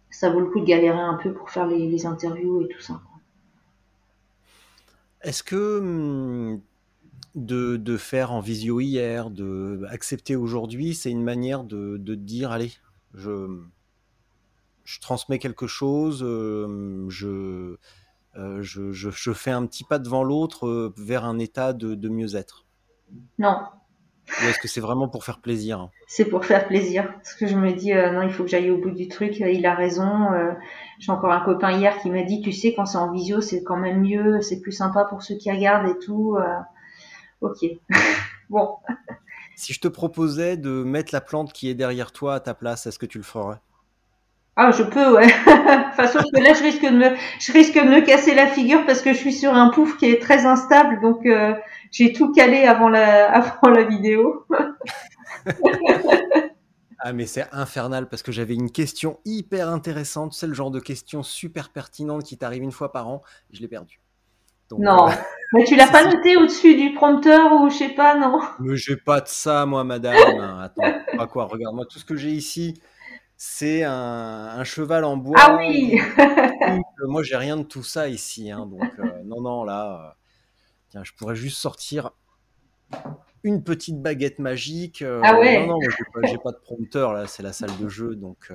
[0.09, 3.01] ça vaut le coup de galérer un peu pour faire les, interviews et tout ça.
[5.21, 6.61] Est-ce que hum,
[7.35, 12.51] de, de, faire en visio hier, de accepter aujourd'hui, c'est une manière de, de dire
[12.51, 12.71] allez,
[13.13, 13.61] je,
[14.85, 17.79] je transmets quelque chose, euh, je, euh,
[18.37, 22.09] je, je, je, fais un petit pas devant l'autre euh, vers un état de, de
[22.09, 22.65] mieux-être
[23.39, 23.57] Non,
[24.29, 25.89] ou est-ce que c'est vraiment pour faire plaisir?
[26.05, 27.11] C'est pour faire plaisir.
[27.13, 29.39] Parce que je me dis, euh, non, il faut que j'aille au bout du truc.
[29.39, 30.33] Il a raison.
[30.33, 30.51] Euh,
[30.99, 33.63] J'ai encore un copain hier qui m'a dit, tu sais, quand c'est en visio, c'est
[33.63, 34.41] quand même mieux.
[34.41, 36.35] C'est plus sympa pour ceux qui regardent et tout.
[36.35, 36.59] Euh,
[37.41, 37.65] ok.
[38.49, 38.75] bon.
[39.55, 42.85] Si je te proposais de mettre la plante qui est derrière toi à ta place,
[42.85, 43.59] est-ce que tu le ferais?
[44.59, 45.27] Ah, je peux, ouais.
[45.91, 48.87] enfin, sauf que là, je risque de me, je risque de me casser la figure
[48.87, 51.53] parce que je suis sur un pouf qui est très instable, donc euh,
[51.91, 54.47] j'ai tout calé avant la, avant la vidéo.
[56.99, 60.79] ah, mais c'est infernal parce que j'avais une question hyper intéressante, c'est le genre de
[60.79, 63.21] question super pertinente qui t'arrive une fois par an.
[63.53, 64.01] Je l'ai perdue.
[64.71, 65.11] non, euh,
[65.53, 68.39] mais tu l'as pas noté au-dessus du prompteur ou je sais pas, non?
[68.59, 70.15] Mais j'ai pas de ça, moi, madame.
[70.63, 70.81] Attends,
[71.15, 72.81] pas quoi Regarde-moi tout ce que j'ai ici
[73.37, 75.37] c'est un, un, cheval en bois.
[75.39, 75.99] Ah oui
[77.07, 78.49] Moi, j'ai rien de tout ça ici.
[78.49, 80.13] Hein, donc, euh, non, non, là, euh,
[80.89, 82.11] tiens, je pourrais juste sortir
[83.43, 85.03] une petite baguette magique.
[85.03, 85.79] Euh, ah ouais Non, non,
[86.23, 88.15] j'ai pas, pas, de prompteur, là, c'est la salle de jeu.
[88.15, 88.51] Donc.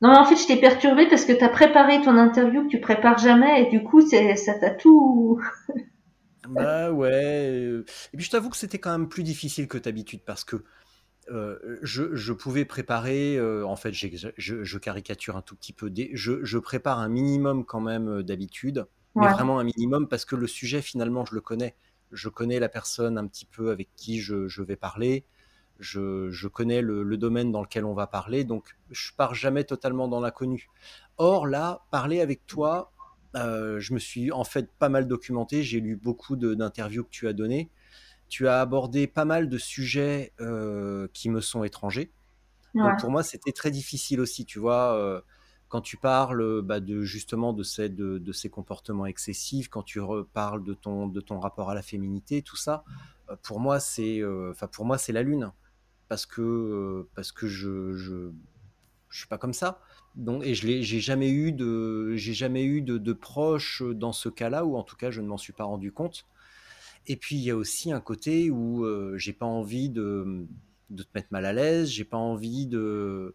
[0.00, 2.80] Non, en fait, je t'ai perturbé parce que tu as préparé ton interview que tu
[2.80, 5.38] prépares jamais et du coup, ça t'a tout.
[6.48, 7.82] bah ouais.
[8.12, 10.64] Et puis, je t'avoue que c'était quand même plus difficile que d'habitude parce que
[11.30, 15.88] euh, je, je, pouvais préparer, euh, en fait, je, je, caricature un tout petit peu,
[15.88, 20.46] des, je, prépare un minimum quand même d'habitude, mais vraiment un minimum parce que le
[20.46, 21.76] sujet finalement je le connais.
[22.12, 25.24] Je connais la personne un petit peu avec qui je, vais parler,
[25.78, 30.08] je, connais le, le, domaine dans lequel on va parler, donc je pars jamais totalement
[30.08, 30.68] dans l'inconnu.
[31.16, 32.92] Or là, parler avec toi,
[33.34, 37.32] je me suis en fait pas mal documenté, j'ai lu beaucoup d'interviews que tu as
[37.32, 37.70] données
[38.34, 42.10] tu as abordé pas mal de sujets euh, qui me sont étrangers.
[42.74, 45.20] Donc pour moi, c'était très difficile aussi, tu vois, euh,
[45.68, 50.64] quand tu parles bah, de justement de ces, de, ces comportements excessifs, quand tu reparles
[50.64, 52.82] de ton, de ton rapport à la féminité, tout ça,
[53.30, 54.20] euh, pour moi, c'est,
[54.50, 55.52] enfin pour moi, c'est la lune,
[56.08, 58.32] parce que parce que je, je
[59.10, 59.80] je suis pas comme ça.
[60.16, 64.12] Donc, et je l'ai, j'ai jamais eu de, j'ai jamais eu de, de proches dans
[64.12, 66.26] ce cas-là, ou en tout cas, je ne m'en suis pas rendu compte.
[67.06, 70.46] Et puis il y a aussi un côté où euh, j'ai pas envie de,
[70.90, 73.34] de, te mettre mal à l'aise, j'ai pas envie de,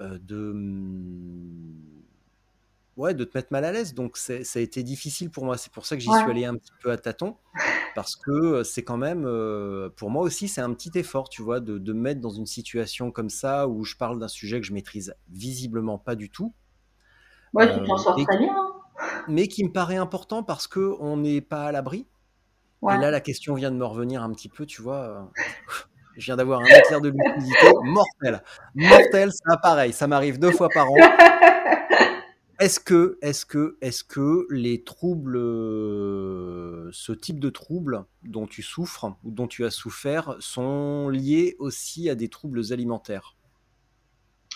[0.00, 0.54] euh, de,
[2.96, 3.94] ouais, de te mettre mal à l'aise.
[3.94, 5.56] Donc ça a été difficile pour moi.
[5.56, 7.36] C'est pour ça que j'y suis allé un petit peu à tâtons.
[7.94, 9.22] Parce que euh, c'est quand même,
[9.96, 12.46] pour moi aussi, c'est un petit effort, tu vois, de, de, me mettre dans une
[12.46, 16.52] situation comme ça où je parle d'un sujet que je maîtrise visiblement pas du tout.
[17.54, 18.54] Ouais, tu t'en sors très bien.
[18.54, 18.72] Hein.
[19.28, 22.06] Mais qui me paraît important parce qu'on n'est pas à l'abri.
[22.82, 25.30] Et là, la question vient de me revenir un petit peu, tu vois.
[26.16, 28.42] Je viens d'avoir un éclair de lucidité mortel.
[28.74, 30.96] Mortel, c'est pareil, ça m'arrive deux fois par an.
[32.58, 38.62] Est-ce que, est-ce que, est-ce que les troubles, euh, ce type de troubles dont tu
[38.62, 43.35] souffres ou dont tu as souffert sont liés aussi à des troubles alimentaires?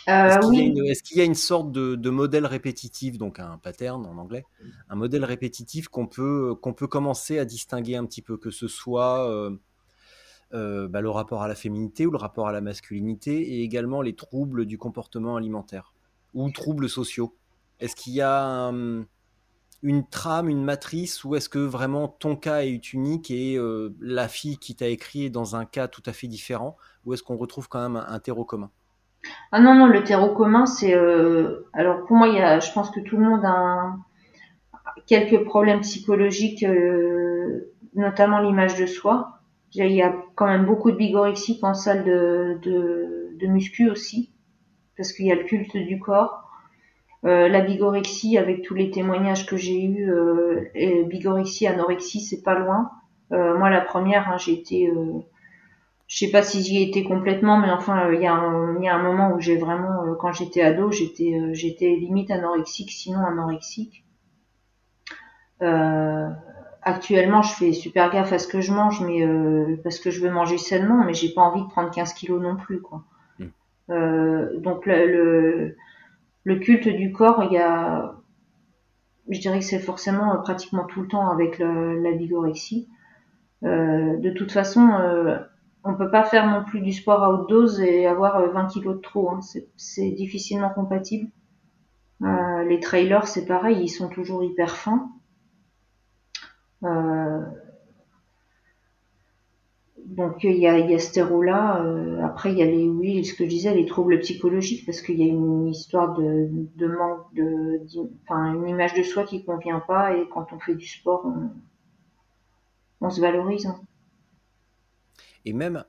[0.09, 0.39] Euh,
[0.85, 4.45] est-ce qu'il y, a une sorte de, modèle répétitif, donc un pattern en anglais,
[4.89, 8.69] un modèle répétitif qu'on peut, qu'on peut commencer à distinguer un petit peu, que ce
[8.69, 9.57] soit euh,
[10.55, 14.03] euh, bah, le rapport à la féminité ou le rapport à la masculinité, et également
[14.03, 15.93] les troubles du comportement alimentaire
[16.35, 17.37] ou troubles sociaux?
[17.81, 18.73] Est-ce qu'il y a
[19.83, 23.59] une trame, une matrice, ou est-ce que vraiment ton cas est unique et
[24.01, 27.23] la fille qui t'a écrit est dans un cas tout à fait différent, ou est-ce
[27.23, 28.71] qu'on retrouve quand même un terreau commun?
[29.53, 30.95] Ah non, non, le terreau commun, c'est...
[30.95, 33.97] Euh, alors pour moi, il y a, je pense que tout le monde a
[35.07, 39.41] quelques problèmes psychologiques, euh, notamment l'image de soi.
[39.75, 44.33] Il y a quand même beaucoup de bigorexie en salle de, de, de muscu aussi,
[44.97, 46.49] parce qu'il y a le culte du corps.
[47.25, 50.13] Euh, la bigorexie, avec tous les témoignages que j'ai eus,
[50.75, 52.91] et bigorexie, anorexie, c'est pas loin.
[53.31, 54.91] moi, la première, hein, j'ai été
[56.11, 58.97] je sais pas si j'y étais complètement, mais enfin, il y, a un, y a
[58.97, 64.05] un moment où j'ai vraiment, quand j'étais ado, j'étais, j'étais limite anorexique, sinon anorexique.
[66.83, 69.25] actuellement, je fais super gaffe à ce que je mange, mais
[69.85, 72.57] parce que je veux manger sainement, mais j'ai pas envie de prendre 15 kilos non
[72.57, 73.05] plus, quoi.
[73.39, 74.59] Mm.
[74.59, 75.77] donc le, le,
[76.43, 78.17] le, culte du corps, il y a,
[79.29, 82.89] je dirais que c'est forcément pratiquement tout le temps avec la bigorexie.
[83.63, 85.39] Euh, de toute façon, euh,
[85.85, 88.69] on peut pas faire non plus du sport à haute dose et avoir 20 euh,
[88.69, 89.31] kilos de trop.
[89.31, 89.41] Hein.
[89.77, 91.31] C'est difficilement compatible.
[92.23, 95.11] Euh, les trailers, c'est pareil, ils sont toujours hyper fins.
[96.85, 97.41] Euh,
[100.05, 101.83] donc il y a, y a ce terreau-là.
[101.83, 105.01] Euh, après il y a les, oui, ce que je disais, les troubles psychologiques, parce
[105.01, 107.81] qu'il y a une histoire de, de manque de,
[108.25, 111.51] enfin une image de soi qui convient pas, et quand on fait du sport, on,
[113.01, 113.67] on se valorise.
[113.67, 113.81] Hein.
[115.45, 115.85] Et même,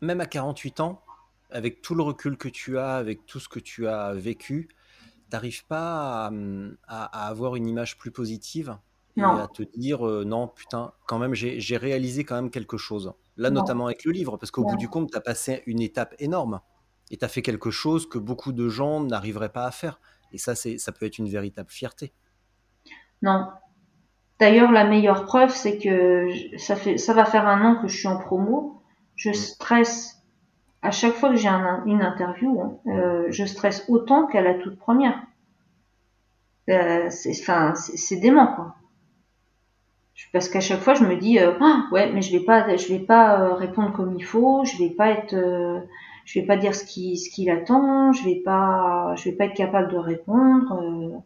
[0.00, 1.02] même à 48 ans,
[1.50, 4.68] avec tout le recul que tu as, avec tout ce que tu as vécu,
[5.30, 6.30] t'arrives pas
[6.88, 8.76] à, avoir une image plus positive
[9.16, 13.12] et à te dire euh, non, putain, quand même, j'ai réalisé quand même quelque chose.
[13.36, 16.14] Là, notamment avec le livre, parce qu'au bout du compte, tu as passé une étape
[16.18, 16.60] énorme
[17.10, 20.00] et tu as fait quelque chose que beaucoup de gens n'arriveraient pas à faire.
[20.32, 22.12] Et ça, ça peut être une véritable fierté.
[23.20, 23.48] Non,
[24.42, 26.26] D'ailleurs, la meilleure preuve, c'est que
[26.56, 28.82] ça fait, ça va faire un an que je suis en promo.
[29.14, 29.34] Je mm.
[29.34, 30.20] stresse
[30.82, 34.80] à chaque fois que j'ai une interview, hein, euh, je stresse autant qu'à la toute
[34.80, 35.16] première.
[36.70, 38.74] Euh, c'est, enfin, c'est dément quoi.
[40.32, 42.88] Parce qu'à chaque fois, je me dis, euh, ah, ouais, mais je vais pas, je
[42.88, 45.36] vais pas répondre comme il faut, je vais pas être,
[46.24, 49.44] je vais pas dire ce qui, ce qu'il attend, je vais pas, je vais pas
[49.44, 51.22] être capable de répondre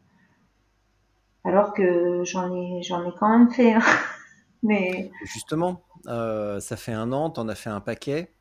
[1.46, 3.74] alors que j'en ai, j'en ai quand même fait.
[3.74, 3.82] Hein.
[4.62, 8.32] Mais justement, euh, ça fait un an, tu en as fait un paquet.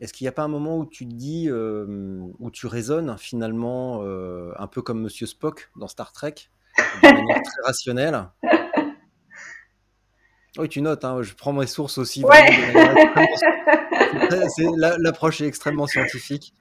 [0.00, 3.16] Est-ce qu'il n'y a pas un moment où tu te dis, euh, où tu raisonnes
[3.18, 6.34] finalement, euh, un peu comme Monsieur Spock dans Star Trek,
[7.02, 8.28] de manière très rationnelle?
[10.56, 12.24] Oui, tu notes, hein, je prends mes sources aussi.
[14.98, 16.54] L'approche est extrêmement scientifique.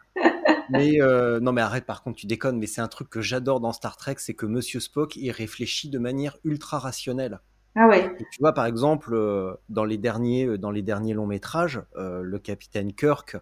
[0.71, 3.59] Mais euh, non, mais arrête, par contre, tu déconnes, mais c'est un truc que j'adore
[3.59, 7.39] dans Star Trek, c'est que Monsieur Spock, il réfléchit de manière ultra rationnelle.
[7.75, 8.15] Ah ouais.
[8.17, 12.37] tu vois, par exemple, euh, dans les derniers, euh, dans les derniers longs métrages, le
[12.39, 13.37] capitaine Kirk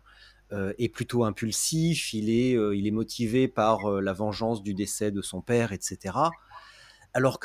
[0.52, 5.42] est plutôt impulsif, il est, il est motivé par la vengeance du décès de son
[5.42, 6.14] père, etc
[7.18, 7.40] alors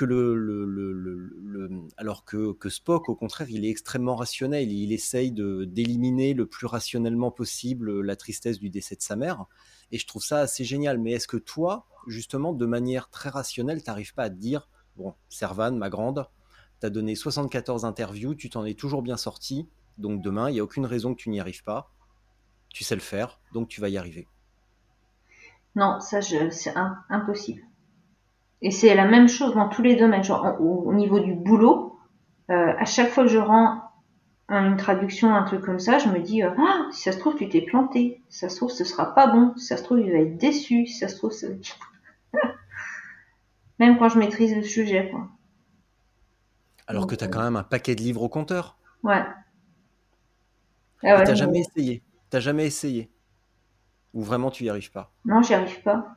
[2.25, 4.71] que Spock au contraire il est extrêmement rationnel.
[4.71, 9.47] Il essaye d'éliminer le plus rationnellement possible la tristesse du décès de sa mère.
[9.91, 10.99] Et je trouve ça assez génial.
[10.99, 15.15] Mais est-ce que toi justement de manière très rationnelle t'arrives pas à te dire bon
[15.31, 16.27] Servan ma grande
[16.81, 19.69] t'as donné 74 interviews tu t'en es toujours bien sorti
[19.99, 21.91] donc demain il y a aucune raison que tu n'y arrives pas.
[22.69, 24.29] Tu sais le faire donc tu vas y arriver.
[25.77, 26.75] Non ça c'est
[27.09, 27.63] impossible
[28.63, 30.23] et c'est la même chose dans tous les domaines.
[30.23, 31.99] Genre, au, niveau du boulot,
[32.51, 33.83] euh, à chaque fois que je rends
[34.49, 37.35] une traduction, un truc comme ça, je me dis, euh, ah, si ça se trouve,
[37.35, 38.23] tu t'es planté.
[38.29, 39.53] Si ça se trouve, ce sera pas bon.
[39.57, 40.87] Si ça se trouve, il va être déçu.
[40.87, 41.33] Si ça se trouve,
[43.81, 45.29] même quand je maîtrise le sujet, quoi.
[46.87, 48.77] Alors que tu as quand même un paquet de livres au compteur.
[49.03, 49.25] Ouais.
[51.03, 52.03] Ah ouais, t'as jamais essayé.
[52.31, 53.11] T'as jamais essayé.
[54.15, 55.11] Ou vraiment tu y arrives pas.
[55.25, 56.15] Non, j'y arrive pas.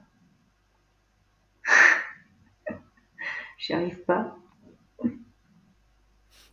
[3.66, 4.36] J'y arrive pas.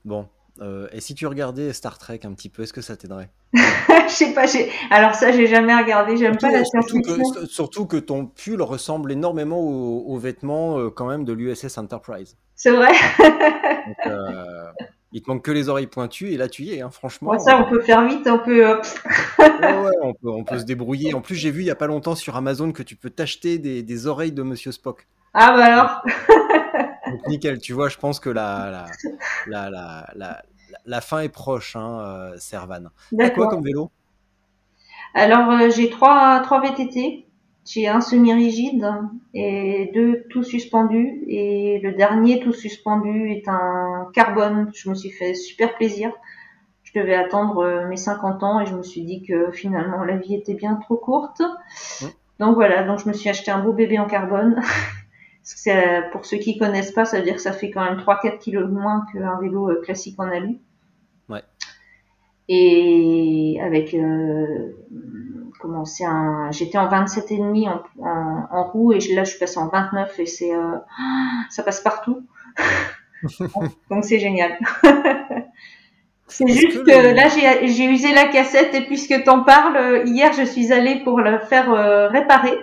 [0.02, 0.30] Bon.
[0.62, 4.08] Euh, et si tu regardais Star Trek un petit peu, est-ce que ça t'aiderait Je
[4.08, 4.46] sais pas.
[4.90, 6.16] Alors ça, j'ai jamais regardé.
[6.16, 7.46] J'aime pas la science-fiction.
[7.46, 12.38] Surtout, que ton pull ressemble énormément aux, vêtements euh, quand même de l'USS Enterprise.
[12.56, 12.92] C'est vrai.
[14.06, 14.70] Euh,
[15.12, 17.36] il te manque que les oreilles pointues et là tu y es, hein, franchement.
[17.40, 18.64] ça, on peut faire vite, on peut.
[19.38, 21.14] ouais, on peut, on peut se débrouiller.
[21.14, 23.58] En plus, j'ai vu il y a pas longtemps sur Amazon que tu peux t'acheter
[23.58, 25.08] des, des oreilles de Monsieur Spock.
[25.34, 26.02] Ah bah alors.
[27.28, 28.86] Nickel, tu vois, je pense que la,
[29.46, 29.70] la,
[30.14, 30.42] la,
[30.86, 32.90] la, fin est proche, hein, euh, Servan.
[33.16, 33.90] T'as quoi comme vélo?
[35.14, 37.26] Alors, euh, j'ai trois, trois VTT.
[37.64, 38.90] J'ai un semi-rigide
[39.34, 41.22] et deux tout suspendus.
[41.28, 44.70] Et le dernier tout suspendu est un carbone.
[44.74, 46.10] Je me suis fait super plaisir.
[46.82, 50.16] Je devais attendre euh, mes 50 ans et je me suis dit que finalement la
[50.16, 51.40] vie était bien trop courte.
[51.40, 52.06] Mmh.
[52.40, 54.60] Donc voilà, donc je me suis acheté un beau bébé en carbone
[56.12, 58.64] pour ceux qui connaissent pas, ça veut dire que ça fait quand même 3-4 kilos
[58.64, 60.58] de moins qu'un vélo euh, classique en alu.
[61.28, 61.42] Ouais.
[62.48, 64.72] Et avec euh,
[65.60, 69.38] comment c'est un, j'étais en 27 et demi en, en, roue et là je suis
[69.38, 70.76] passée en 29 et c'est euh,
[71.50, 72.26] ça passe partout.
[73.90, 74.58] Donc c'est génial.
[76.28, 80.72] C'est juste que, là, j'ai usé la cassette et puisque t'en parles, hier, je suis
[80.72, 82.56] allée pour le faire réparer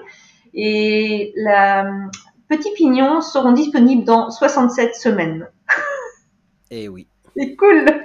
[0.56, 1.86] et la
[2.50, 5.50] Petit Pignon seront disponibles dans 67 semaines.
[6.72, 7.08] Eh oui.
[7.36, 7.84] C'est cool.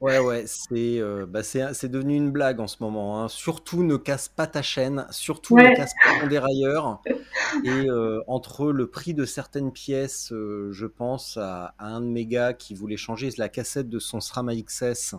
[0.00, 3.22] Ouais, ouais, c'est euh, bah c'est devenu une blague en ce moment.
[3.22, 3.28] Hein.
[3.28, 7.02] Surtout ne casse pas ta chaîne, surtout ne casse pas ton dérailleur.
[7.64, 12.24] Et euh, entre le prix de certaines pièces, euh, je pense à, un de mes
[12.24, 15.16] gars qui voulait changer la cassette de son SRAM XS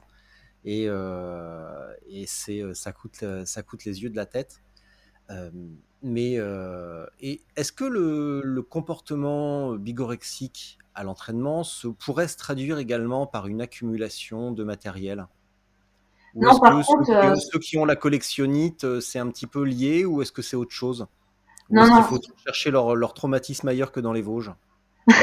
[0.65, 4.63] et, et c'est ça coûte ça coûte les yeux de la tête.
[6.03, 6.37] Mais
[7.19, 13.47] et est-ce que le, le comportement bigorexique à l'entraînement se, pourrait se traduire également par
[13.47, 15.27] une accumulation de matériel?
[16.35, 20.05] Non, par contre, euh, ceux, qui ont la collectionnite, euh, c'est un petit peu lié
[20.05, 21.07] ou est-ce que c'est autre chose?
[21.69, 21.97] Non, non.
[21.97, 24.53] Il faut chercher leur, leur, traumatisme ailleurs que dans les Vosges?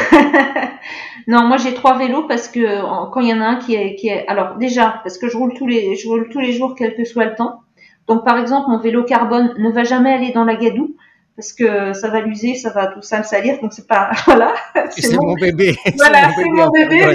[1.26, 3.96] Non, moi j'ai trois vélos parce que quand il y en a un qui est,
[3.96, 6.74] qui est, alors déjà parce que je roule tous les, je roule tous les jours
[6.74, 7.61] quel que soit le temps.
[8.09, 10.96] Donc par exemple mon vélo carbone ne va jamais aller dans la gadoue
[11.36, 14.54] parce que ça va l'user, ça va tout ça le salir, donc c'est pas voilà.
[14.90, 15.34] C'est mon...
[15.34, 15.76] bébé.
[15.96, 17.14] Voilà, c'est mon bébé.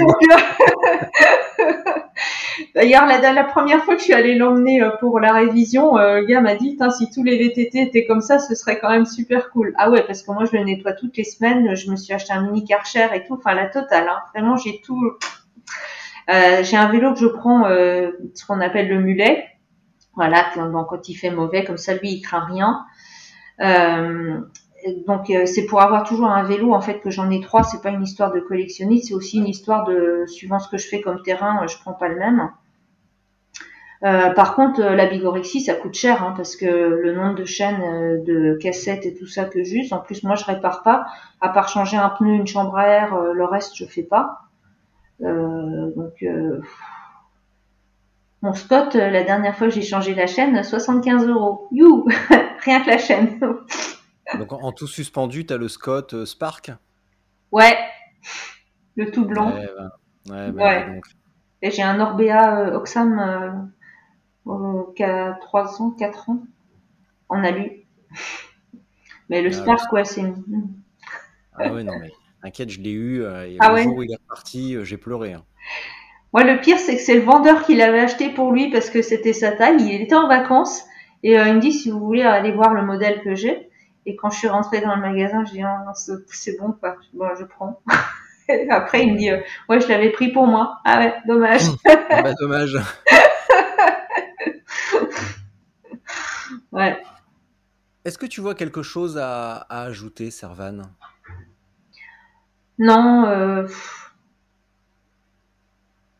[2.74, 6.20] D'ailleurs, la, la, première fois que je suis allée l'emmener euh, pour la révision, euh,
[6.20, 9.04] le gars m'a dit, si tous les VTT étaient comme ça, ce serait quand même
[9.04, 9.74] super cool.
[9.76, 11.74] Ah ouais, parce que moi, je le nettoie toutes les semaines.
[11.74, 13.34] Je me suis acheté un mini Karcher et tout.
[13.34, 14.08] Enfin, la totale.
[14.08, 14.20] Hein.
[14.32, 15.00] Vraiment, j'ai tout.
[16.30, 19.44] Euh, j'ai un vélo que je prends, euh, ce qu'on appelle le mulet.
[20.16, 22.84] Voilà, donc quand il fait mauvais, comme ça, lui, il craint rien.
[23.60, 24.40] Euh,
[25.06, 27.62] donc euh, c'est pour avoir toujours un vélo en fait que j'en ai trois.
[27.62, 30.88] C'est pas une histoire de collectionniste, c'est aussi une histoire de suivant ce que je
[30.88, 32.50] fais comme terrain, euh, je prends pas le même.
[34.36, 38.58] Par contre, la bigorexie, ça coûte cher hein, parce que le nombre de chaînes, de
[38.60, 39.94] cassettes et tout ça que j'use.
[39.94, 41.06] En plus, moi, je répare pas,
[41.40, 44.40] à part changer un pneu, une chambre à air, le reste, je fais pas.
[45.20, 46.22] donc,
[48.44, 51.66] mon Scott, la dernière fois que j'ai changé la chaîne, 75 euros.
[51.72, 52.06] You
[52.60, 53.40] rien que la chaîne.
[54.38, 56.70] Donc en, tout suspendu, tu as le Scott euh, Spark?
[57.52, 57.74] Ouais,
[58.96, 59.50] le tout blanc.
[60.28, 60.84] Ouais, bah,
[61.62, 63.18] Et j'ai un Orbea euh, Oxam
[64.46, 66.42] euh, qui a 3 ans, 4 ans,
[67.30, 67.86] en alu.
[69.30, 70.22] Mais le ah, Spark, ouais, c'est.
[71.56, 72.10] Ah ouais, non, mais
[72.42, 73.22] t'inquiète, je l'ai eu.
[73.22, 75.34] et ah le jour où il est reparti, j'ai pleuré.
[75.34, 75.44] Hein.
[76.34, 79.02] Moi, le pire, c'est que c'est le vendeur qui l'avait acheté pour lui parce que
[79.02, 79.76] c'était sa taille.
[79.80, 80.82] Il était en vacances
[81.22, 83.70] et euh, il me dit si vous voulez aller voir le modèle que j'ai.
[84.04, 85.92] Et quand je suis rentrée dans le magasin, je dis oh,
[86.26, 87.80] c'est bon quoi, bon, je prends.
[88.68, 90.80] après il me dit euh, ouais je l'avais pris pour moi.
[90.84, 91.62] Ah ouais dommage.
[91.86, 92.76] Ah bah, dommage.
[96.72, 97.00] ouais.
[98.04, 100.82] Est-ce que tu vois quelque chose à, à ajouter, Servan?
[102.78, 103.26] Non.
[103.28, 103.68] Euh...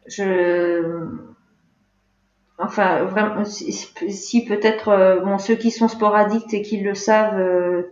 [0.07, 1.35] Je
[2.59, 7.83] Enfin, vraiment, si, peut-être euh, bon ceux qui sont sporadiques et qui le savent, euh,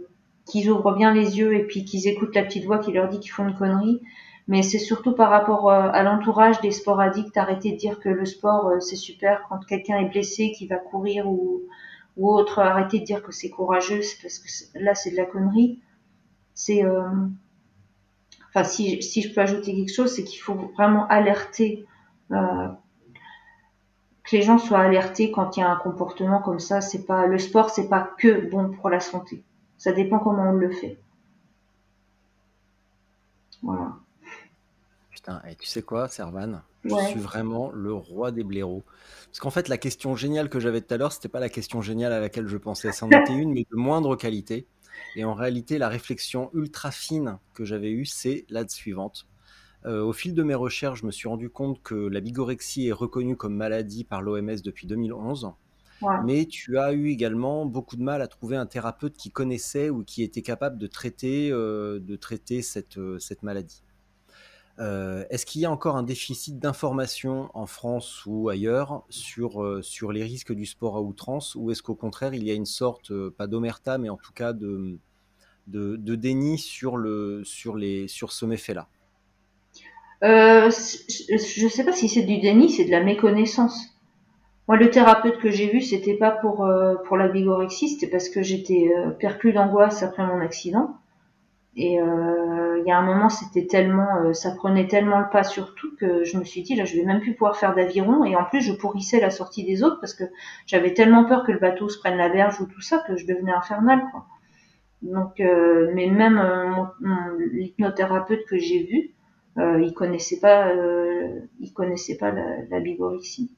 [0.46, 3.18] qu'ils ouvrent bien les yeux et puis qu'ils écoutent la petite voix qui leur dit
[3.18, 4.00] qu'ils font une connerie.
[4.48, 8.24] Mais c'est surtout par rapport euh, à l'entourage des sporadiques d'arrêter de dire que le
[8.24, 11.62] sport c'est super quand quelqu'un est blessé, qui va courir ou,
[12.16, 12.60] ou autre.
[12.60, 15.80] Arrêter de dire que c'est courageux parce que là c'est de la connerie.
[16.54, 16.84] C'est
[18.48, 21.84] enfin si, si je peux ajouter quelque chose, c'est qu'il faut vraiment alerter
[24.24, 26.80] que les gens soient alertés quand il y a un comportement comme ça.
[26.80, 29.44] C'est pas le sport, c'est pas que bon pour la santé.
[29.78, 30.98] Ça dépend comment on le fait.
[33.62, 33.96] Voilà.
[35.10, 36.62] Putain, et tu sais quoi, Servan?
[36.84, 38.82] Je suis vraiment le roi des blaireaux.
[39.26, 41.80] Parce qu'en fait, la question géniale que j'avais tout à l'heure, c'était pas la question
[41.80, 42.90] géniale à laquelle je pensais.
[42.90, 44.66] C'en était une, mais de moindre qualité.
[45.14, 49.26] Et en réalité, la réflexion ultra fine que j'avais eue, c'est la suivante.
[49.84, 52.92] Euh, au fil de mes recherches, je me suis rendu compte que la bigorexie est
[52.92, 55.52] reconnue comme maladie par l'OMS depuis 2011.
[56.24, 60.02] Mais tu as eu également beaucoup de mal à trouver un thérapeute qui connaissait ou
[60.02, 63.82] qui était capable de traiter, euh, de traiter cette, euh, cette maladie.
[64.78, 70.24] Est-ce qu'il y a encore un déficit d'information en France ou ailleurs sur, sur les
[70.24, 73.46] risques du sport à outrance ou est-ce qu'au contraire il y a une sorte, pas
[73.46, 74.98] d'omerta, mais en tout cas de,
[75.68, 78.88] de, de déni sur, le, sur, les, sur ce méfait-là?
[80.22, 83.92] Euh, je ne sais pas si c'est du déni, c'est de la méconnaissance.
[84.68, 88.28] Moi, le thérapeute que j'ai vu, c'était pas pour euh, pour la bigorexie, c'était parce
[88.28, 90.96] que j'étais euh, d'angoisse après mon accident.
[91.74, 95.74] Et euh, il y a un moment, c'était tellement, ça prenait tellement le pas sur
[95.74, 98.24] tout que je me suis dit là, je vais même plus pouvoir faire d'aviron.
[98.24, 100.24] Et en plus, je pourrissais la sortie des autres parce que
[100.66, 103.26] j'avais tellement peur que le bateau se prenne la berge ou tout ça que je
[103.26, 104.02] devenais infernale.
[104.12, 104.26] Quoi.
[105.02, 106.40] Donc, mais même
[107.52, 109.14] l'hypnothérapeute que j'ai vu,
[109.58, 113.54] euh, il connaissait pas, euh, il connaissait pas la, la bigorexie.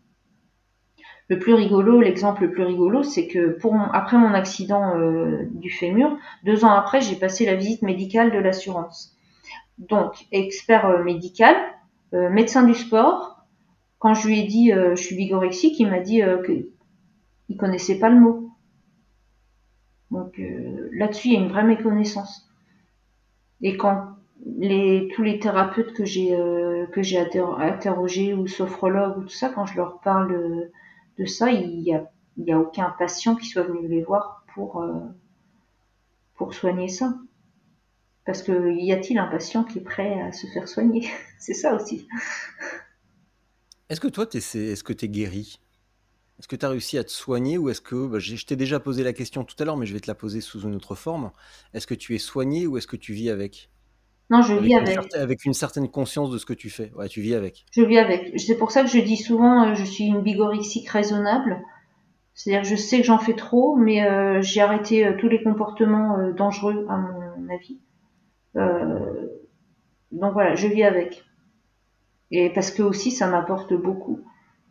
[1.29, 5.71] Le plus rigolo, l'exemple le plus rigolo, c'est que pour après mon accident euh, du
[5.71, 9.17] fémur, deux ans après, j'ai passé la visite médicale de l'assurance.
[9.79, 11.57] Donc, expert euh, médical,
[12.13, 13.47] euh, médecin du sport.
[13.99, 16.67] Quand je lui ai dit je suis bigorexique, il m'a dit qu'il
[17.49, 18.51] il connaissait pas le mot.
[20.11, 20.39] Donc
[20.93, 22.47] là-dessus, il y a une vraie méconnaissance.
[23.63, 24.14] Et quand
[24.45, 26.37] tous les thérapeutes que j'ai
[26.93, 30.71] que j'ai interrogés ou sophrologues ou tout ça, quand je leur parle
[31.19, 34.83] de, ça, il n'y a, y a aucun patient qui soit venu les voir pour,
[34.83, 35.01] euh,
[36.37, 37.15] pour soigner ça.
[38.25, 41.09] Parce que y a-t-il un patient qui est prêt à se faire soigner?
[41.39, 42.09] C'est ça aussi.
[43.91, 45.61] Est-ce que toi, est-ce que tu es guéri?
[46.39, 48.81] Est-ce que tu as réussi à te soigner ou est-ce que, bah, je t'ai déjà
[48.81, 50.95] posé la question tout à l'heure, mais je vais te la poser sous une autre
[50.95, 51.31] forme.
[51.75, 53.71] Est-ce que tu es soigné ou est-ce que tu vis avec?
[54.31, 54.99] Non, je vis avec.
[55.15, 56.91] avec une certaine conscience de ce que tu fais.
[56.95, 57.67] Ouais, tu vis avec.
[57.73, 58.39] Je vis avec.
[58.41, 61.61] C'est pour ça que je dis souvent, euh, je suis une bigorexique raisonnable.
[62.33, 66.31] C'est-à-dire, je sais que j'en fais trop, mais euh, j'ai arrêté euh, tous les comportements
[66.31, 67.79] dangereux, à mon avis.
[70.11, 71.23] donc voilà, je vis avec.
[72.31, 74.21] Et parce que aussi, ça m'apporte beaucoup.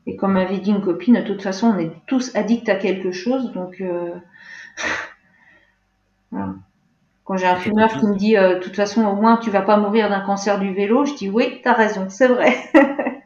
[0.05, 3.11] Et comme m'avait dit une copine, de toute façon, on est tous addicts à quelque
[3.11, 3.81] chose, donc
[6.31, 6.55] voilà.
[7.26, 9.61] Quand j'ai un fumeur qui me dit, euh, de toute façon, au moins, tu vas
[9.61, 12.55] pas mourir d'un cancer du vélo, je dis, oui, t'as raison, c'est vrai.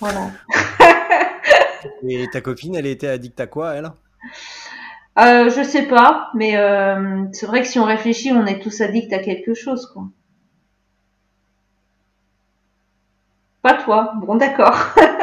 [0.00, 0.30] voilà.
[2.08, 3.90] Et ta copine, elle était addict à quoi, elle?
[5.18, 8.80] Euh, Je sais pas, mais euh, c'est vrai que si on réfléchit, on est tous
[8.80, 10.04] addicts à quelque chose, quoi.
[13.62, 14.12] Pas toi.
[14.20, 14.78] Bon, d'accord.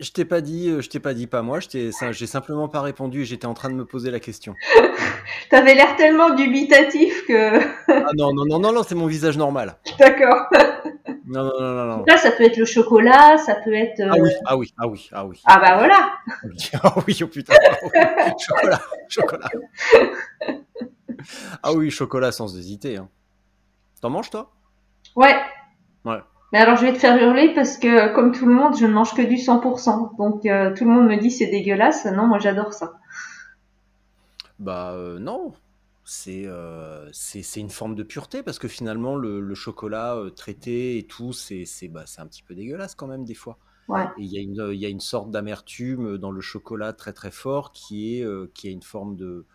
[0.00, 1.92] Je t'ai pas dit, euh, je t'ai pas dit pas moi, j'ai
[2.26, 4.54] simplement pas répondu et j'étais en train de me poser la question.
[5.50, 7.58] T'avais l'air tellement dubitatif que.
[7.88, 9.76] ah non, non, non, non, non c'est mon visage normal.
[9.98, 10.46] D'accord.
[11.30, 14.00] Non, non, non, non, Là, ça peut être le chocolat, ça peut être.
[14.00, 15.40] Ah oui, ah oui, ah oui, ah oui.
[15.44, 16.10] Ah bah voilà.
[16.82, 17.52] ah oui, oh putain.
[18.38, 18.80] chocolat,
[19.10, 19.50] chocolat.
[21.62, 22.96] ah oui, chocolat sans hésiter.
[22.96, 23.10] Hein.
[24.00, 24.50] T'en manges toi?
[25.16, 25.36] Ouais.
[26.06, 26.20] Ouais.
[26.52, 28.92] Mais alors je vais te faire hurler parce que comme tout le monde, je ne
[28.92, 30.16] mange que du 100%.
[30.16, 32.06] Donc euh, tout le monde me dit c'est dégueulasse.
[32.06, 32.98] Non, moi j'adore ça.
[34.58, 35.52] Bah euh, non,
[36.26, 41.66] euh, c'est une forme de pureté parce que finalement le, chocolat traité et tout, c'est
[41.88, 43.58] bah, un petit peu dégueulasse quand même des fois.
[43.88, 44.04] Ouais.
[44.18, 47.72] il y, a une, y a une sorte d'amertume dans le chocolat très très fort
[47.72, 49.46] qui est qui a une forme de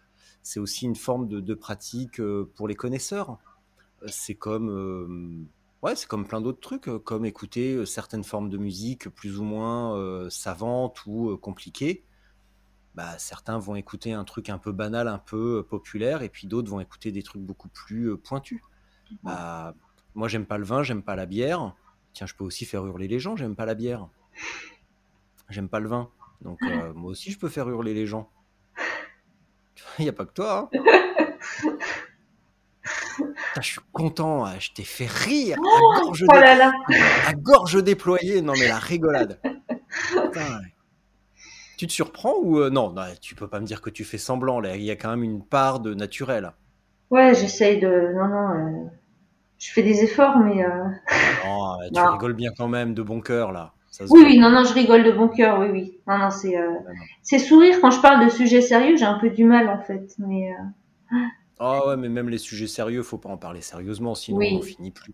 [0.41, 2.19] c'est aussi une forme de, de pratique
[2.55, 3.37] pour les connaisseurs.
[4.07, 5.47] C'est comme
[5.83, 9.37] Ouais, c'est comme plein d'autres trucs, euh, comme écouter euh, certaines formes de musique plus
[9.37, 12.05] ou moins euh, savantes ou compliquées.
[12.95, 16.69] Bah, certains vont écouter un truc un peu banal, un peu populaire, et puis d'autres
[16.69, 18.61] vont écouter des trucs beaucoup plus pointus.
[19.23, 19.75] Bah,
[20.15, 21.75] moi, j'aime pas le vin, j'aime pas la bière.
[22.13, 24.07] Tiens, je peux aussi faire hurler les gens, j'aime pas la bière.
[25.49, 26.09] J'aime pas le vin.
[26.41, 26.59] Donc,
[26.95, 28.31] moi aussi, je peux faire hurler les gens.
[29.99, 30.69] Il n'y a pas que toi.
[30.73, 31.03] Hein
[33.61, 36.35] je suis content, hein, je t'ai fait rire à, gorge oh
[37.27, 38.41] à gorge déployée.
[38.41, 39.39] Non, mais la rigolade.
[41.77, 44.59] Tu te surprends ou euh, non, Tu peux pas me dire que tu fais semblant.
[44.59, 44.75] Là.
[44.75, 46.51] Il y a quand même une part de naturel.
[47.09, 48.13] Ouais, j'essaye de.
[48.15, 48.49] Non, non.
[48.49, 48.89] Euh,
[49.59, 50.63] je fais des efforts, mais.
[50.63, 50.83] Euh,
[51.45, 53.73] non, tu rigoles bien quand même, de bon cœur, là.
[54.09, 55.97] oui, oui, non, non, je rigole de bon cœur, oui, oui.
[56.07, 56.55] Non, non, c'est.
[57.21, 60.15] C'est sourire quand je parle de sujets sérieux, j'ai un peu du mal, en fait.
[60.19, 60.51] Mais.
[61.65, 64.91] Ah ouais, mais même les sujets sérieux, faut pas en parler sérieusement, sinon on finit
[64.91, 65.13] plus.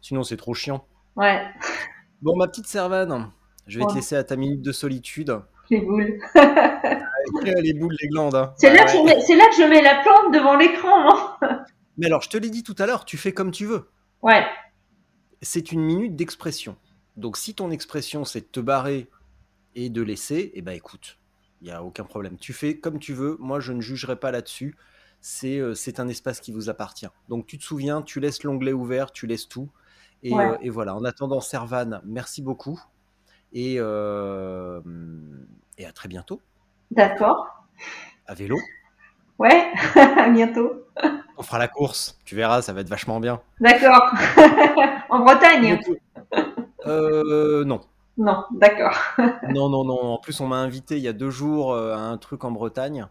[0.00, 0.86] Sinon c'est trop chiant.
[1.14, 1.44] Ouais.
[2.22, 3.30] Bon, ma petite Servane,
[3.66, 5.38] je vais te laisser à ta minute de solitude.
[5.68, 6.18] Les boules.
[7.44, 8.34] les boules, les glandes.
[8.34, 8.54] Hein.
[8.56, 11.36] C'est là, que je mets la plante devant l'écran.
[11.42, 11.64] Hein.
[11.98, 13.90] mais alors, je te l'ai dit tout à l'heure, tu fais comme tu veux.
[14.22, 14.44] Ouais.
[15.42, 16.76] C'est une minute d'expression.
[17.16, 19.08] Donc, si ton expression, c'est de te barrer
[19.74, 21.18] et de laisser, eh ben écoute,
[21.60, 22.36] il n'y a aucun problème.
[22.38, 24.76] Tu fais comme tu veux, moi je ne jugerai pas là-dessus.
[25.26, 27.06] C'est euh, c'est un espace qui vous appartient.
[27.30, 29.70] Donc tu te souviens, tu laisses l'onglet ouvert, tu laisses tout.
[30.22, 32.78] Et, euh, voilà, en attendant, Servan, merci beaucoup.
[33.54, 34.82] Et, euh,
[35.78, 36.42] et à très bientôt.
[36.90, 37.64] D'accord.
[38.26, 38.58] À vélo.
[39.38, 40.84] Ouais, à bientôt.
[41.38, 43.40] On fera la course, tu verras, ça va être vachement bien.
[43.60, 44.12] D'accord.
[45.08, 45.80] en Bretagne
[46.84, 47.80] euh, Non.
[48.18, 48.98] Non, d'accord.
[49.48, 50.02] non, non, non.
[50.02, 53.08] En plus, on m'a invité il y a deux jours à un truc en Bretagne.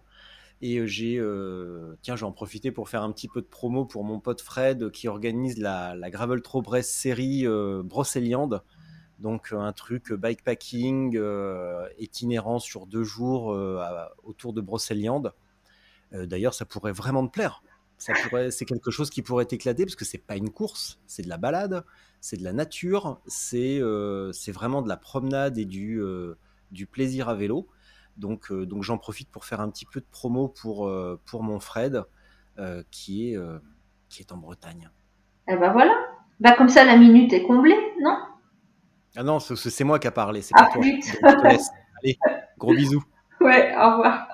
[0.66, 3.46] Et euh, j'ai, euh, tiens, je vais en profiter pour faire un petit peu de
[3.46, 7.84] promo pour mon pote Fred qui organise la, Gravel Brest série euh,
[9.20, 11.20] Donc un truc bikepacking
[12.00, 13.48] itinérant sur deux jours
[14.24, 15.34] autour de Brocéliande.
[16.14, 17.62] D'ailleurs, ça pourrait vraiment te plaire.
[17.98, 21.38] c'est quelque chose qui pourrait t'éclater parce que c'est pas une course, c'est de la
[21.38, 21.84] balade,
[22.22, 23.82] c'est de la nature, c'est
[24.32, 26.02] c'est vraiment de la promenade et du,
[26.72, 27.68] du plaisir à vélo.
[28.18, 30.92] Donc, donc j'en profite pour faire un petit peu de promo pour,
[31.26, 32.04] pour mon Fred
[32.92, 33.40] qui, est,
[34.10, 34.90] qui est en Bretagne.
[35.48, 35.94] Eh ben voilà,
[36.40, 38.18] bah comme ça la minute est comblée, non?
[39.16, 40.84] Ah non, c'est moi qui a parlé, c'est ah, pas toi.
[42.04, 42.18] Allez,
[42.58, 43.04] gros bisous.
[43.40, 44.28] Ouais, au revoir.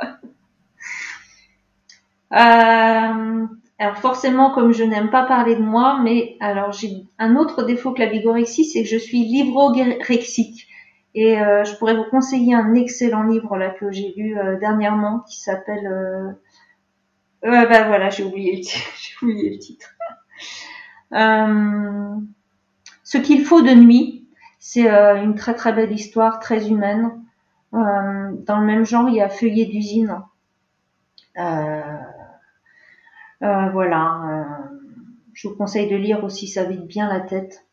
[2.32, 3.48] Euh,
[3.80, 7.92] alors forcément, comme je n'aime pas parler de moi, mais alors j'ai un autre défaut
[7.92, 10.68] que la bigorexie, c'est que je suis livrorexique.
[11.20, 15.20] Et euh, je pourrais vous conseiller un excellent livre là que j'ai lu euh, dernièrement
[15.28, 15.86] qui s'appelle.
[15.86, 16.32] Euh...
[17.43, 19.95] bah voilà, j'ai oublié j'ai oublié le titre.
[23.03, 24.28] Ce qu'il faut de nuit,
[24.59, 27.11] c'est une très très belle histoire, très humaine.
[27.74, 30.22] dans le même genre, il y a Feuillet d'usine.
[31.38, 31.82] Euh,
[33.43, 34.22] euh, voilà.
[34.26, 34.78] Euh,
[35.34, 37.65] je vous conseille de lire aussi, ça vide bien la tête.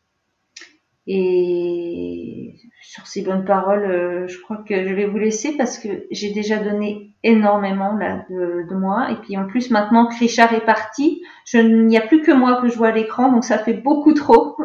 [1.07, 6.07] Et sur ces bonnes paroles, euh, je crois que je vais vous laisser parce que
[6.11, 9.11] j'ai déjà donné énormément là, de, moi.
[9.13, 11.23] Et puis en plus, maintenant que Richard est parti,
[11.55, 14.15] il n'y a plus que moi que je vois à l'écran, donc ça fait beaucoup
[14.15, 14.57] trop.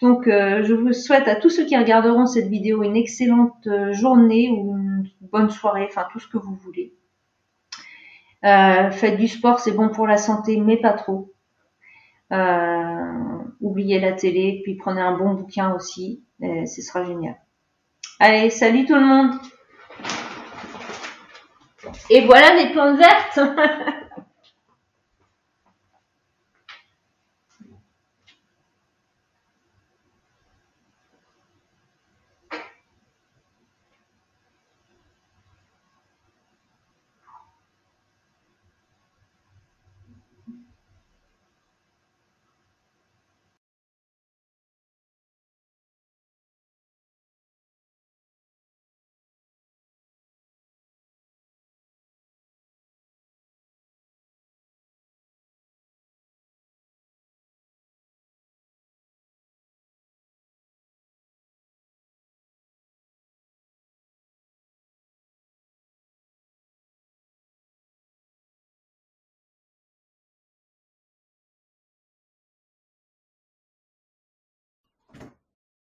[0.00, 4.76] Donc je vous souhaite à tous ceux qui regarderont cette vidéo une excellente journée ou
[4.76, 6.94] une bonne soirée, enfin tout ce que vous voulez.
[8.44, 11.32] Euh, faites du sport, c'est bon pour la santé, mais pas trop.
[12.32, 17.36] Euh, oubliez la télé, puis prenez un bon bouquin aussi, ce sera génial.
[18.18, 19.32] Allez, salut tout le monde
[22.10, 23.40] Et voilà les plantes vertes